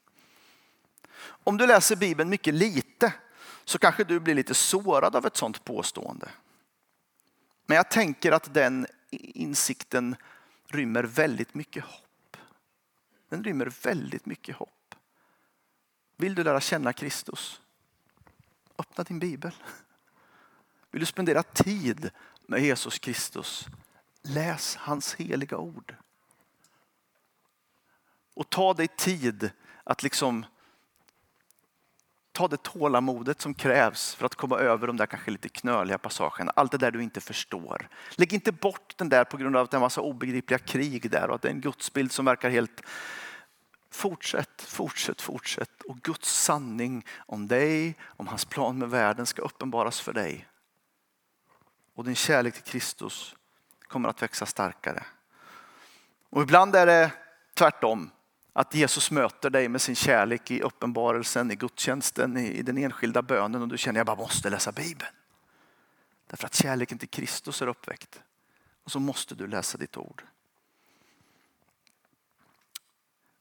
Om 1.24 1.58
du 1.58 1.68
läser 1.68 1.96
Bibeln 1.96 2.30
mycket 2.30 2.54
lite 2.54 3.14
så 3.66 3.78
kanske 3.78 4.04
du 4.04 4.20
blir 4.20 4.36
lite 4.36 4.54
sårad 4.54 5.16
av 5.16 5.26
ett 5.26 5.38
sådant 5.38 5.64
påstående. 5.64 6.30
Men 7.66 7.76
jag 7.76 7.90
tänker 7.90 8.32
att 8.32 8.54
den 8.54 8.88
insikten 9.10 10.16
rymmer 10.68 11.04
väldigt 11.04 11.54
mycket 11.54 11.84
hopp. 11.84 12.38
Den 13.30 13.44
rymmer 13.44 13.74
väldigt 13.84 14.26
mycket 14.26 14.56
hopp. 14.56 14.96
Vill 16.18 16.36
du 16.36 16.44
lära 16.44 16.62
känna 16.62 16.94
Kristus? 16.94 17.62
Öppna 18.78 19.04
din 19.04 19.20
bibel. 19.20 19.52
Vill 20.92 21.00
du 21.00 21.06
spendera 21.06 21.44
tid 21.44 22.10
med 22.48 22.62
Jesus 22.62 23.00
Kristus? 23.00 23.68
Läs 24.22 24.76
hans 24.76 25.16
heliga 25.16 25.58
ord. 25.58 25.96
Och 28.34 28.50
ta 28.50 28.74
dig 28.74 28.88
tid 28.88 29.52
att 29.84 30.04
liksom 30.04 30.46
ta 32.32 32.48
det 32.48 32.64
tålamodet 32.64 33.42
som 33.42 33.54
krävs 33.54 34.16
för 34.16 34.26
att 34.26 34.36
komma 34.36 34.60
över 34.60 34.88
de 34.88 34.98
där 34.98 35.06
kanske 35.06 35.32
lite 35.32 35.50
knöliga 35.50 35.98
passagerna. 35.98 36.52
Allt 36.56 36.72
det 36.72 36.78
där 36.78 36.92
du 36.92 37.04
inte 37.04 37.22
förstår. 37.22 37.90
Lägg 38.16 38.34
inte 38.34 38.52
bort 38.52 38.94
den 38.98 39.10
där 39.10 39.24
på 39.24 39.38
grund 39.38 39.56
av 39.56 39.64
att 39.64 39.72
det 39.72 39.76
är 39.76 39.80
en 39.80 39.82
massa 39.82 40.02
obegripliga 40.02 40.60
krig 40.60 41.12
där 41.12 41.30
och 41.30 41.36
att 41.36 41.42
det 41.42 41.48
är 41.48 41.54
en 41.54 41.62
gudsbild 41.62 42.12
som 42.12 42.26
verkar 42.26 42.50
helt 42.50 42.82
Fortsätt, 43.94 44.62
fortsätt, 44.62 45.22
fortsätt. 45.22 45.82
Och 45.82 45.98
Guds 46.02 46.44
sanning 46.44 47.06
om 47.18 47.48
dig, 47.48 47.98
om 48.08 48.28
hans 48.28 48.46
plan 48.46 48.78
med 48.78 48.90
världen 48.90 49.26
ska 49.26 49.42
uppenbaras 49.42 50.02
för 50.02 50.14
dig. 50.14 50.48
Och 51.96 52.04
din 52.04 52.16
kärlek 52.16 52.54
till 52.54 52.64
Kristus 52.64 53.36
kommer 53.88 54.10
att 54.10 54.22
växa 54.22 54.46
starkare. 54.46 55.04
Och 56.30 56.42
ibland 56.42 56.76
är 56.76 56.86
det 56.86 57.12
tvärtom. 57.54 58.12
Att 58.54 58.76
Jesus 58.76 59.12
möter 59.12 59.50
dig 59.50 59.70
med 59.70 59.82
sin 59.82 59.96
kärlek 59.96 60.52
i 60.52 60.62
uppenbarelsen, 60.62 61.52
i 61.52 61.56
gudstjänsten, 61.56 62.38
i 62.38 62.62
den 62.62 62.78
enskilda 62.78 63.22
bönen 63.22 63.62
och 63.62 63.68
du 63.68 63.78
känner 63.78 64.00
att 64.02 64.08
jag 64.08 64.18
bara 64.18 64.24
måste 64.24 64.50
läsa 64.50 64.72
Bibeln. 64.72 65.12
Därför 66.28 66.46
att 66.46 66.56
kärleken 66.56 66.98
till 66.98 67.10
Kristus 67.10 67.62
är 67.62 67.68
uppväckt. 67.68 68.22
Och 68.84 68.92
så 68.92 69.00
måste 69.00 69.36
du 69.36 69.48
läsa 69.48 69.78
ditt 69.78 69.98
ord. 69.98 70.24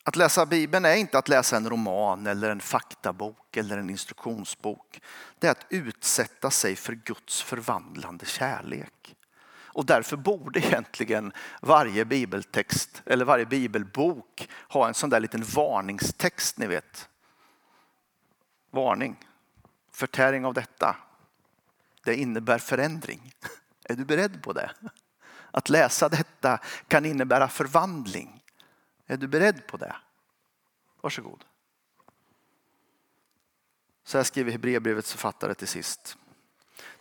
Att 0.04 0.16
läsa 0.16 0.46
Bibeln 0.46 0.84
är 0.84 0.96
inte 0.96 1.18
att 1.18 1.28
läsa 1.28 1.56
en 1.56 1.70
roman 1.70 2.26
eller 2.26 2.50
en 2.50 2.60
faktabok 2.60 3.56
eller 3.56 3.78
en 3.78 3.90
instruktionsbok. 3.90 5.00
Det 5.38 5.46
är 5.46 5.50
att 5.50 5.66
utsätta 5.68 6.50
sig 6.50 6.76
för 6.76 6.92
Guds 6.92 7.42
förvandlande 7.42 8.26
kärlek. 8.26 9.16
Och 9.72 9.86
därför 9.86 10.16
borde 10.16 10.60
egentligen 10.60 11.32
varje 11.62 12.04
bibeltext 12.04 13.02
eller 13.06 13.24
varje 13.24 13.46
bibelbok 13.46 14.48
ha 14.68 14.88
en 14.88 14.94
sån 14.94 15.10
där 15.10 15.20
liten 15.20 15.44
varningstext 15.44 16.58
ni 16.58 16.66
vet. 16.66 17.08
Varning. 18.70 19.16
Förtäring 19.92 20.44
av 20.44 20.54
detta. 20.54 20.96
Det 22.04 22.14
innebär 22.14 22.58
förändring. 22.58 23.34
Är 23.84 23.94
du 23.94 24.04
beredd 24.04 24.42
på 24.42 24.52
det? 24.52 24.70
Att 25.50 25.68
läsa 25.68 26.08
detta 26.08 26.58
kan 26.88 27.04
innebära 27.04 27.48
förvandling. 27.48 28.39
Är 29.10 29.16
du 29.16 29.28
beredd 29.28 29.66
på 29.66 29.76
det? 29.76 29.96
Varsågod. 31.00 31.44
Så 34.04 34.18
här 34.18 34.24
skriver 34.24 34.52
Hebreerbrevets 34.52 35.12
författare 35.12 35.54
till 35.54 35.68
sist. 35.68 36.16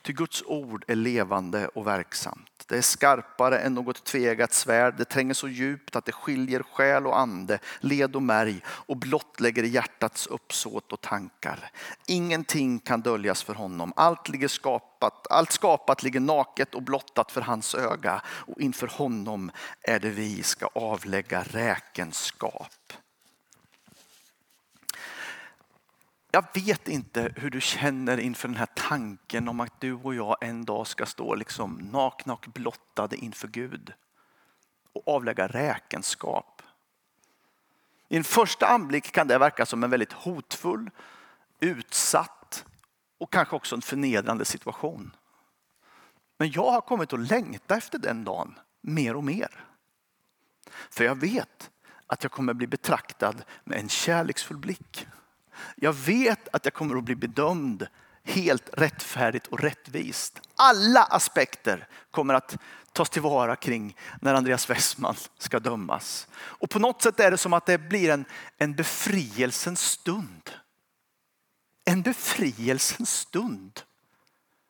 Ty 0.02 0.14
Guds 0.14 0.44
ord 0.46 0.86
är 0.88 0.96
levande 0.96 1.68
och 1.68 1.88
verksamt. 1.88 2.59
Det 2.70 2.78
är 2.78 2.82
skarpare 2.82 3.60
än 3.60 3.74
något 3.74 4.04
tvegat 4.04 4.54
svärd. 4.54 4.98
Det 4.98 5.06
tränger 5.06 5.34
så 5.34 5.48
djupt 5.48 5.96
att 5.96 6.06
det 6.06 6.12
skiljer 6.12 6.64
själ 6.64 7.08
och 7.08 7.20
ande, 7.20 7.60
led 7.80 8.16
och 8.16 8.24
märg 8.24 8.62
och 8.66 8.98
blottlägger 8.98 9.64
hjärtats 9.64 10.28
uppsåt 10.28 10.94
och 10.94 11.02
tankar. 11.02 11.72
Ingenting 12.08 12.80
kan 12.80 13.02
döljas 13.02 13.44
för 13.44 13.54
honom. 13.54 13.94
Allt, 13.96 14.30
ligger 14.30 14.48
skapat, 14.48 15.28
allt 15.30 15.52
skapat 15.52 16.04
ligger 16.04 16.20
naket 16.20 16.76
och 16.76 16.84
blottat 16.84 17.32
för 17.32 17.42
hans 17.42 17.76
öga 17.76 18.22
och 18.28 18.62
inför 18.62 18.88
honom 18.88 19.52
är 19.82 20.00
det 20.00 20.10
vi 20.10 20.44
ska 20.44 20.66
avlägga 20.66 21.44
räkenskap. 21.44 22.94
Jag 26.32 26.46
vet 26.54 26.88
inte 26.88 27.34
hur 27.36 27.50
du 27.50 27.62
känner 27.62 28.20
inför 28.20 28.48
den 28.48 28.58
här 28.58 28.68
tanken 28.76 29.48
om 29.48 29.60
att 29.60 29.82
du 29.82 29.94
och 29.94 30.16
jag 30.16 30.38
en 30.42 30.66
dag 30.66 30.88
ska 30.88 31.06
stå 31.06 31.36
liksom 31.36 31.74
nakna 31.92 32.34
och 32.34 32.48
blottade 32.54 33.18
inför 33.18 33.48
Gud 33.48 33.94
och 34.94 35.08
avlägga 35.16 35.48
räkenskap. 35.48 36.62
I 38.10 38.18
en 38.18 38.24
första 38.24 38.68
anblick 38.68 39.12
kan 39.12 39.28
det 39.28 39.38
verka 39.38 39.66
som 39.66 39.84
en 39.84 39.90
väldigt 39.90 40.14
hotfull, 40.14 40.90
utsatt 41.60 42.66
och 43.18 43.32
kanske 43.32 43.56
också 43.56 43.76
en 43.76 43.82
förnedrande 43.82 44.46
situation. 44.46 45.16
Men 46.38 46.52
jag 46.52 46.72
har 46.72 46.82
kommit 46.82 47.14
att 47.14 47.28
längta 47.28 47.78
efter 47.78 48.00
den 48.00 48.24
dagen 48.24 48.60
mer 48.82 49.16
och 49.16 49.24
mer. 49.24 49.66
För 50.90 51.04
jag 51.04 51.16
vet 51.16 51.72
att 52.08 52.24
jag 52.24 52.32
kommer 52.32 52.54
bli 52.54 52.68
betraktad 52.68 53.44
med 53.64 53.80
en 53.80 53.90
kärleksfull 53.90 54.58
blick. 54.58 55.08
Jag 55.76 55.94
vet 55.94 56.48
att 56.56 56.66
jag 56.66 56.74
kommer 56.74 56.96
att 56.96 57.04
bli 57.04 57.16
bedömd 57.16 57.88
helt 58.24 58.70
rättfärdigt 58.74 59.48
och 59.48 59.60
rättvist. 59.60 60.42
Alla 60.56 61.04
aspekter 61.04 61.88
kommer 62.12 62.34
att 62.34 62.58
tas 62.94 63.10
tillvara 63.10 63.56
kring 63.56 63.96
när 64.22 64.34
Andreas 64.34 64.70
Westman 64.70 65.16
ska 65.38 65.60
dömas. 65.60 66.28
Och 66.36 66.70
på 66.70 66.80
något 66.80 67.02
sätt 67.02 67.20
är 67.20 67.32
det 67.32 67.38
som 67.38 67.54
att 67.54 67.66
det 67.66 67.78
blir 67.78 68.10
en, 68.10 68.26
en 68.58 68.76
befrielsens 68.76 69.82
stund. 69.82 70.50
En 71.86 72.02
befrielsens 72.02 73.12
stund 73.20 73.82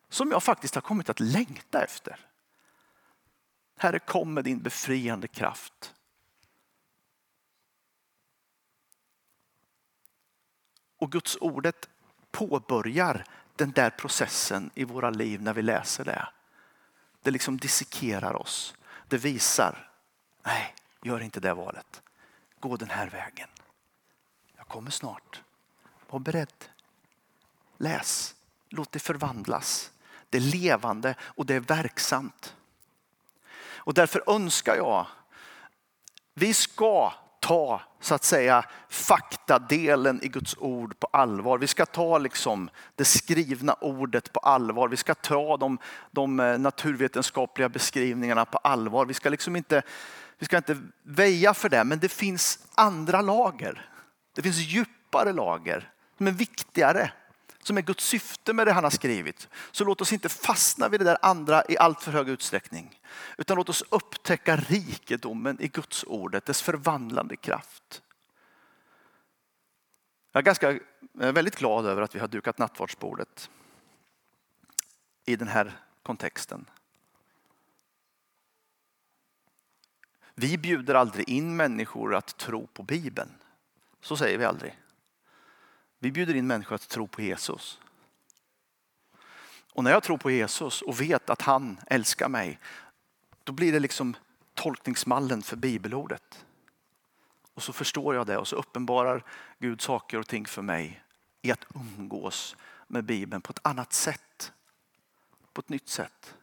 som 0.10 0.32
jag 0.32 0.44
faktiskt 0.44 0.76
har 0.76 0.82
kommit 0.82 1.10
att 1.10 1.20
längta 1.20 1.84
efter. 1.84 2.20
Herre 3.78 4.00
kom 4.00 4.34
med 4.34 4.44
din 4.44 4.60
befriande 4.60 5.28
kraft. 5.28 5.94
Och 11.00 11.12
Guds 11.12 11.38
ordet 11.42 11.90
påbörjar 12.32 13.26
den 13.56 13.72
där 13.72 13.90
processen 13.90 14.72
i 14.76 14.84
våra 14.84 15.10
liv 15.10 15.42
när 15.42 15.54
vi 15.54 15.62
läser 15.62 16.06
det. 16.06 16.28
Det 17.22 17.32
liksom 17.32 17.58
dissekerar 17.58 18.34
oss. 18.34 18.74
Det 19.08 19.18
visar, 19.18 19.92
nej, 20.44 20.76
gör 21.04 21.20
inte 21.20 21.40
det 21.40 21.54
valet. 21.54 22.02
Gå 22.60 22.78
den 22.78 22.90
här 22.90 23.10
vägen. 23.10 23.50
Jag 24.58 24.68
kommer 24.68 24.92
snart. 24.92 25.42
Var 26.10 26.20
beredd. 26.20 26.66
Läs. 27.78 28.36
Låt 28.70 28.92
det 28.92 29.00
förvandlas. 29.00 29.92
Det 30.30 30.38
är 30.38 30.42
levande 30.42 31.16
och 31.22 31.46
det 31.46 31.56
är 31.56 31.60
verksamt. 31.60 32.56
Och 33.62 33.94
därför 33.94 34.24
önskar 34.30 34.76
jag, 34.76 35.08
vi 36.34 36.54
ska 36.54 37.14
ta 37.50 37.82
så 38.00 38.16
att 38.16 38.24
säga 38.24 38.66
faktadelen 38.90 40.24
i 40.24 40.28
Guds 40.28 40.56
ord 40.58 41.00
på 41.00 41.08
allvar. 41.12 41.58
Vi 41.58 41.68
ska 41.68 41.86
ta 41.86 42.18
liksom 42.18 42.70
det 42.96 43.06
skrivna 43.06 43.74
ordet 43.74 44.34
på 44.34 44.40
allvar. 44.40 44.88
Vi 44.88 44.98
ska 44.98 45.16
ta 45.16 45.58
de, 45.58 45.78
de 46.12 46.40
eh, 46.40 46.60
naturvetenskapliga 46.60 47.70
beskrivningarna 47.70 48.46
på 48.46 48.58
allvar. 48.58 49.06
Vi 49.06 49.14
ska 49.14 49.30
liksom 49.30 49.56
inte, 49.56 49.82
vi 50.40 50.46
ska 50.46 50.58
inte 50.58 50.78
väja 51.04 51.54
för 51.54 51.70
det, 51.70 51.84
men 51.84 52.00
det 52.00 52.10
finns 52.10 52.60
andra 52.76 53.22
lager. 53.22 53.90
Det 54.36 54.42
finns 54.42 54.58
djupare 54.58 55.34
lager 55.34 55.92
som 56.18 56.28
är 56.28 56.32
viktigare 56.32 57.12
som 57.70 57.78
är 57.78 57.82
Guds 57.82 58.06
syfte 58.06 58.54
med 58.54 58.68
det 58.68 58.74
han 58.74 58.84
har 58.84 58.92
skrivit. 58.92 59.50
Så 59.72 59.84
låt 59.84 60.02
oss 60.02 60.14
inte 60.14 60.30
fastna 60.30 60.90
vid 60.90 61.00
det 61.00 61.04
där 61.04 61.18
andra 61.22 61.64
i 61.70 61.78
allt 61.78 62.02
för 62.02 62.12
hög 62.12 62.30
utsträckning. 62.30 63.02
Utan 63.38 63.58
låt 63.58 63.70
oss 63.70 63.84
upptäcka 63.90 64.56
rikedomen 64.56 65.62
i 65.62 65.68
Guds 65.68 66.04
ordet, 66.08 66.46
dess 66.46 66.62
förvandlande 66.62 67.36
kraft. 67.36 68.02
Jag 70.32 70.42
är, 70.42 70.46
ganska, 70.46 70.72
jag 70.72 71.28
är 71.28 71.32
väldigt 71.32 71.56
glad 71.56 71.86
över 71.86 72.02
att 72.02 72.16
vi 72.16 72.20
har 72.20 72.28
dukat 72.28 72.58
nattvardsbordet 72.58 73.50
i 75.26 75.36
den 75.36 75.48
här 75.48 75.80
kontexten. 76.04 76.66
Vi 80.36 80.58
bjuder 80.58 80.96
aldrig 80.96 81.30
in 81.30 81.56
människor 81.56 82.16
att 82.16 82.38
tro 82.38 82.68
på 82.68 82.84
Bibeln. 82.84 83.32
Så 84.02 84.18
säger 84.18 84.38
vi 84.38 84.46
aldrig. 84.46 84.78
Vi 86.00 86.12
bjuder 86.12 86.36
in 86.36 86.48
människor 86.48 86.76
att 86.76 86.90
tro 86.90 87.08
på 87.08 87.22
Jesus. 87.22 87.80
Och 89.74 89.84
när 89.84 89.92
jag 89.92 90.04
tror 90.04 90.18
på 90.18 90.32
Jesus 90.32 90.82
och 90.82 91.02
vet 91.02 91.30
att 91.30 91.42
han 91.42 91.80
älskar 91.88 92.30
mig, 92.30 92.60
då 93.44 93.54
blir 93.54 93.72
det 93.72 93.80
liksom 93.80 94.16
tolkningsmallen 94.54 95.42
för 95.42 95.56
bibelordet. 95.56 96.46
Och 97.54 97.64
så 97.64 97.74
förstår 97.74 98.16
jag 98.16 98.28
det 98.28 98.38
och 98.38 98.48
så 98.48 98.56
uppenbarar 98.56 99.24
Gud 99.60 99.82
saker 99.82 100.20
och 100.20 100.28
ting 100.28 100.46
för 100.46 100.62
mig 100.62 101.04
i 101.42 101.52
att 101.52 101.66
umgås 101.76 102.56
med 102.88 103.04
Bibeln 103.04 103.42
på 103.42 103.52
ett 103.52 103.60
annat 103.64 103.94
sätt. 103.94 104.52
På 105.54 105.60
ett 105.60 105.70
nytt 105.70 105.90
sätt. 105.90 106.36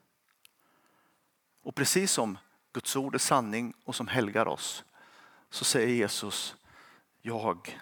Och 1.62 1.74
precis 1.74 2.12
som 2.12 2.38
Guds 2.72 2.96
ord 2.96 3.14
är 3.14 3.18
sanning 3.18 3.74
och 3.84 3.94
som 3.94 4.08
helgar 4.08 4.48
oss 4.48 4.84
så 5.50 5.64
säger 5.64 5.94
Jesus, 5.94 6.56
jag 7.22 7.80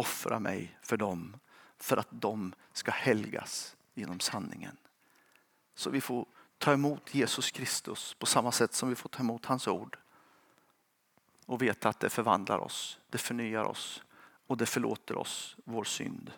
offra 0.00 0.38
mig 0.38 0.78
för 0.82 0.96
dem 0.96 1.36
för 1.76 1.96
att 1.96 2.08
de 2.10 2.54
ska 2.72 2.90
helgas 2.90 3.76
genom 3.94 4.20
sanningen. 4.20 4.76
Så 5.74 5.90
vi 5.90 6.00
får 6.00 6.26
ta 6.58 6.72
emot 6.72 7.14
Jesus 7.14 7.50
Kristus 7.50 8.14
på 8.14 8.26
samma 8.26 8.52
sätt 8.52 8.74
som 8.74 8.88
vi 8.88 8.94
får 8.94 9.08
ta 9.08 9.20
emot 9.20 9.46
hans 9.46 9.68
ord. 9.68 9.98
Och 11.46 11.62
veta 11.62 11.88
att 11.88 12.00
det 12.00 12.10
förvandlar 12.10 12.58
oss, 12.58 12.98
det 13.10 13.18
förnyar 13.18 13.64
oss 13.64 14.02
och 14.46 14.56
det 14.56 14.66
förlåter 14.66 15.16
oss 15.16 15.56
vår 15.64 15.84
synd. 15.84 16.32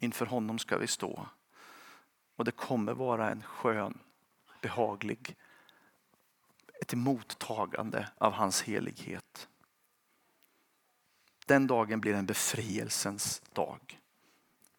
Inför 0.00 0.26
honom 0.26 0.58
ska 0.58 0.78
vi 0.78 0.86
stå. 0.86 1.26
Och 2.36 2.44
det 2.44 2.52
kommer 2.52 2.94
vara 2.94 3.30
en 3.30 3.42
skön, 3.42 3.98
behaglig, 4.62 5.36
ett 6.80 6.92
emottagande 6.92 8.08
av 8.18 8.32
hans 8.32 8.62
helighet. 8.62 9.48
Den 11.48 11.66
dagen 11.66 12.00
blir 12.00 12.14
en 12.14 12.26
befrielsens 12.26 13.42
dag. 13.52 14.00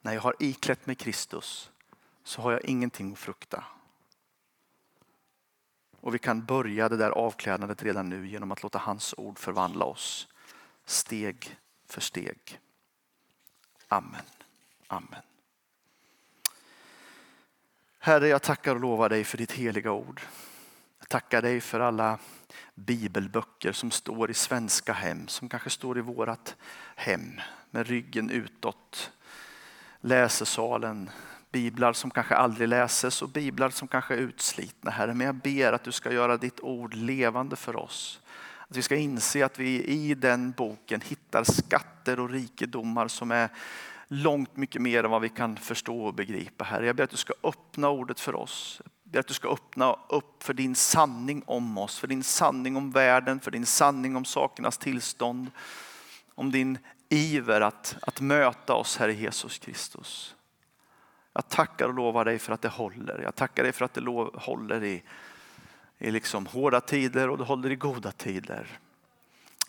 När 0.02 0.14
jag 0.14 0.22
har 0.22 0.36
iklätt 0.40 0.86
mig 0.86 0.96
Kristus 0.96 1.72
så 2.24 2.42
har 2.42 2.52
jag 2.52 2.66
ingenting 2.66 3.12
att 3.12 3.20
frukta. 3.20 3.64
Och 6.00 6.16
vi 6.16 6.20
kan 6.20 6.46
börja 6.46 6.90
det 6.90 6.98
där 6.98 7.12
avklädnadet 7.12 7.84
redan 7.84 8.10
nu 8.10 8.28
genom 8.28 8.52
att 8.52 8.64
låta 8.64 8.78
hans 8.78 9.14
ord 9.18 9.40
förvandla 9.40 9.86
oss. 9.86 10.28
steg 10.86 11.58
för 11.86 12.02
steg. 12.02 12.60
Amen. 13.88 14.22
Amen. 14.88 15.22
Herre, 18.00 18.28
jag 18.28 18.42
tackar 18.42 18.76
och 18.76 18.82
lovar 18.82 19.10
dig 19.10 19.24
för 19.24 19.38
ditt 19.38 19.52
heliga 19.52 19.92
ord. 19.92 20.22
Jag 21.00 21.10
tackar 21.10 21.42
dig 21.42 21.62
för 21.62 21.80
alla 21.80 22.20
bibelböcker 22.76 23.72
som 23.72 23.92
står 23.92 24.32
i 24.32 24.34
svenska 24.34 24.94
hem, 24.94 25.28
som 25.28 25.50
kanske 25.50 25.70
står 25.70 25.98
i 25.98 26.02
vårat 26.02 26.56
hem 26.96 27.42
med 27.72 27.88
ryggen 27.88 28.30
utåt. 28.30 29.12
Läsesalen, 30.02 31.10
biblar 31.52 31.94
som 31.94 32.12
kanske 32.12 32.36
aldrig 32.36 32.68
läses 32.68 33.22
och 33.22 33.30
biblar 33.30 33.70
som 33.70 33.88
kanske 33.88 34.14
är 34.14 34.18
utslitna. 34.18 34.92
Herre, 34.92 35.14
men 35.14 35.28
jag 35.28 35.36
ber 35.36 35.74
att 35.74 35.84
du 35.84 35.92
ska 35.92 36.14
göra 36.14 36.38
ditt 36.38 36.60
ord 36.60 36.94
levande 36.94 37.56
för 37.56 37.76
oss. 37.76 38.22
Att 38.70 38.78
vi 38.78 38.82
ska 38.82 38.96
inse 38.96 39.46
att 39.46 39.60
vi 39.60 39.84
i 39.84 40.16
den 40.16 40.52
boken 40.52 41.02
hittar 41.02 41.44
skatter 41.44 42.20
och 42.20 42.30
rikedomar 42.30 43.08
som 43.08 43.32
är 43.32 43.50
långt 44.08 44.58
mycket 44.58 44.82
mer 44.82 45.04
än 45.04 45.12
vad 45.12 45.22
vi 45.22 45.30
kan 45.30 45.58
förstå 45.58 46.06
och 46.06 46.14
begripa. 46.14 46.64
Herre, 46.64 46.86
jag 46.86 46.96
ber 46.96 47.04
att 47.04 47.10
du 47.10 47.18
ska 47.18 47.34
öppna 47.44 47.90
ordet 47.90 48.20
för 48.20 48.36
oss. 48.36 48.82
Det 49.12 49.18
är 49.18 49.20
att 49.20 49.28
du 49.28 49.34
ska 49.34 49.50
öppna 49.50 49.96
upp 50.10 50.44
för 50.44 50.54
din 50.54 50.76
sanning 50.76 51.44
om 51.46 51.78
oss, 51.78 52.00
för 52.00 52.08
din 52.08 52.24
sanning 52.24 52.76
om 52.76 52.92
världen, 52.92 53.40
för 53.40 53.52
din 53.52 53.66
sanning 53.66 54.16
om 54.16 54.26
sakernas 54.26 54.78
tillstånd. 54.78 55.52
Om 56.36 56.52
din 56.52 56.78
iver 57.10 57.62
att, 57.62 57.98
att 58.02 58.22
möta 58.22 58.74
oss, 58.74 58.98
Herre 58.98 59.14
Jesus 59.14 59.58
Kristus. 59.58 60.36
Jag 61.34 61.50
tackar 61.50 61.88
och 61.88 61.94
lovar 61.94 62.26
dig 62.26 62.40
för 62.40 62.54
att 62.54 62.62
det 62.62 62.70
håller. 62.70 63.22
Jag 63.24 63.36
tackar 63.36 63.64
dig 63.64 63.72
för 63.72 63.86
att 63.86 63.94
det 63.94 64.02
håller 64.34 64.84
i, 64.84 65.04
i 65.98 66.12
liksom 66.12 66.46
hårda 66.46 66.82
tider 66.82 67.30
och 67.30 67.38
det 67.38 67.44
håller 67.44 67.72
i 67.72 67.76
goda 67.76 68.12
tider. 68.12 68.80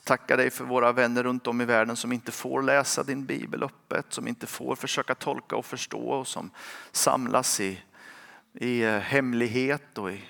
Tackar 0.04 0.36
dig 0.36 0.50
för 0.50 0.64
våra 0.64 0.92
vänner 0.92 1.22
runt 1.22 1.46
om 1.46 1.60
i 1.60 1.64
världen 1.64 1.96
som 1.96 2.12
inte 2.12 2.32
får 2.32 2.62
läsa 2.62 3.02
din 3.02 3.26
bibel 3.26 3.62
öppet, 3.62 4.06
som 4.08 4.28
inte 4.28 4.46
får 4.46 4.76
försöka 4.76 5.14
tolka 5.14 5.56
och 5.56 5.66
förstå 5.66 6.08
och 6.08 6.28
som 6.28 6.50
samlas 6.92 7.60
i, 7.60 7.82
i 8.52 8.82
eh, 8.82 8.98
hemlighet 8.98 9.98
och 9.98 10.12
i, 10.12 10.24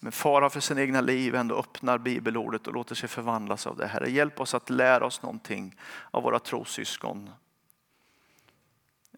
med 0.00 0.14
fara 0.14 0.50
för 0.50 0.60
sin 0.60 0.78
egna 0.78 1.00
liv 1.00 1.34
ändå 1.34 1.56
öppnar 1.58 1.98
bibelordet 1.98 2.66
och 2.66 2.74
låter 2.74 2.94
sig 2.94 3.08
förvandlas 3.08 3.66
av 3.66 3.76
det. 3.76 3.86
Herre, 3.86 4.10
hjälp 4.10 4.40
oss 4.40 4.54
att 4.54 4.70
lära 4.70 5.06
oss 5.06 5.22
någonting 5.22 5.76
av 6.10 6.22
våra 6.22 6.38
trossyskon. 6.38 7.30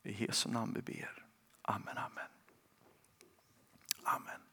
I 0.03 0.25
Jesu 0.25 0.49
namn 0.49 0.73
vi 0.75 0.93
ber. 0.93 1.25
Amen, 1.63 1.99
amen. 1.99 2.29
Amen. 4.03 4.41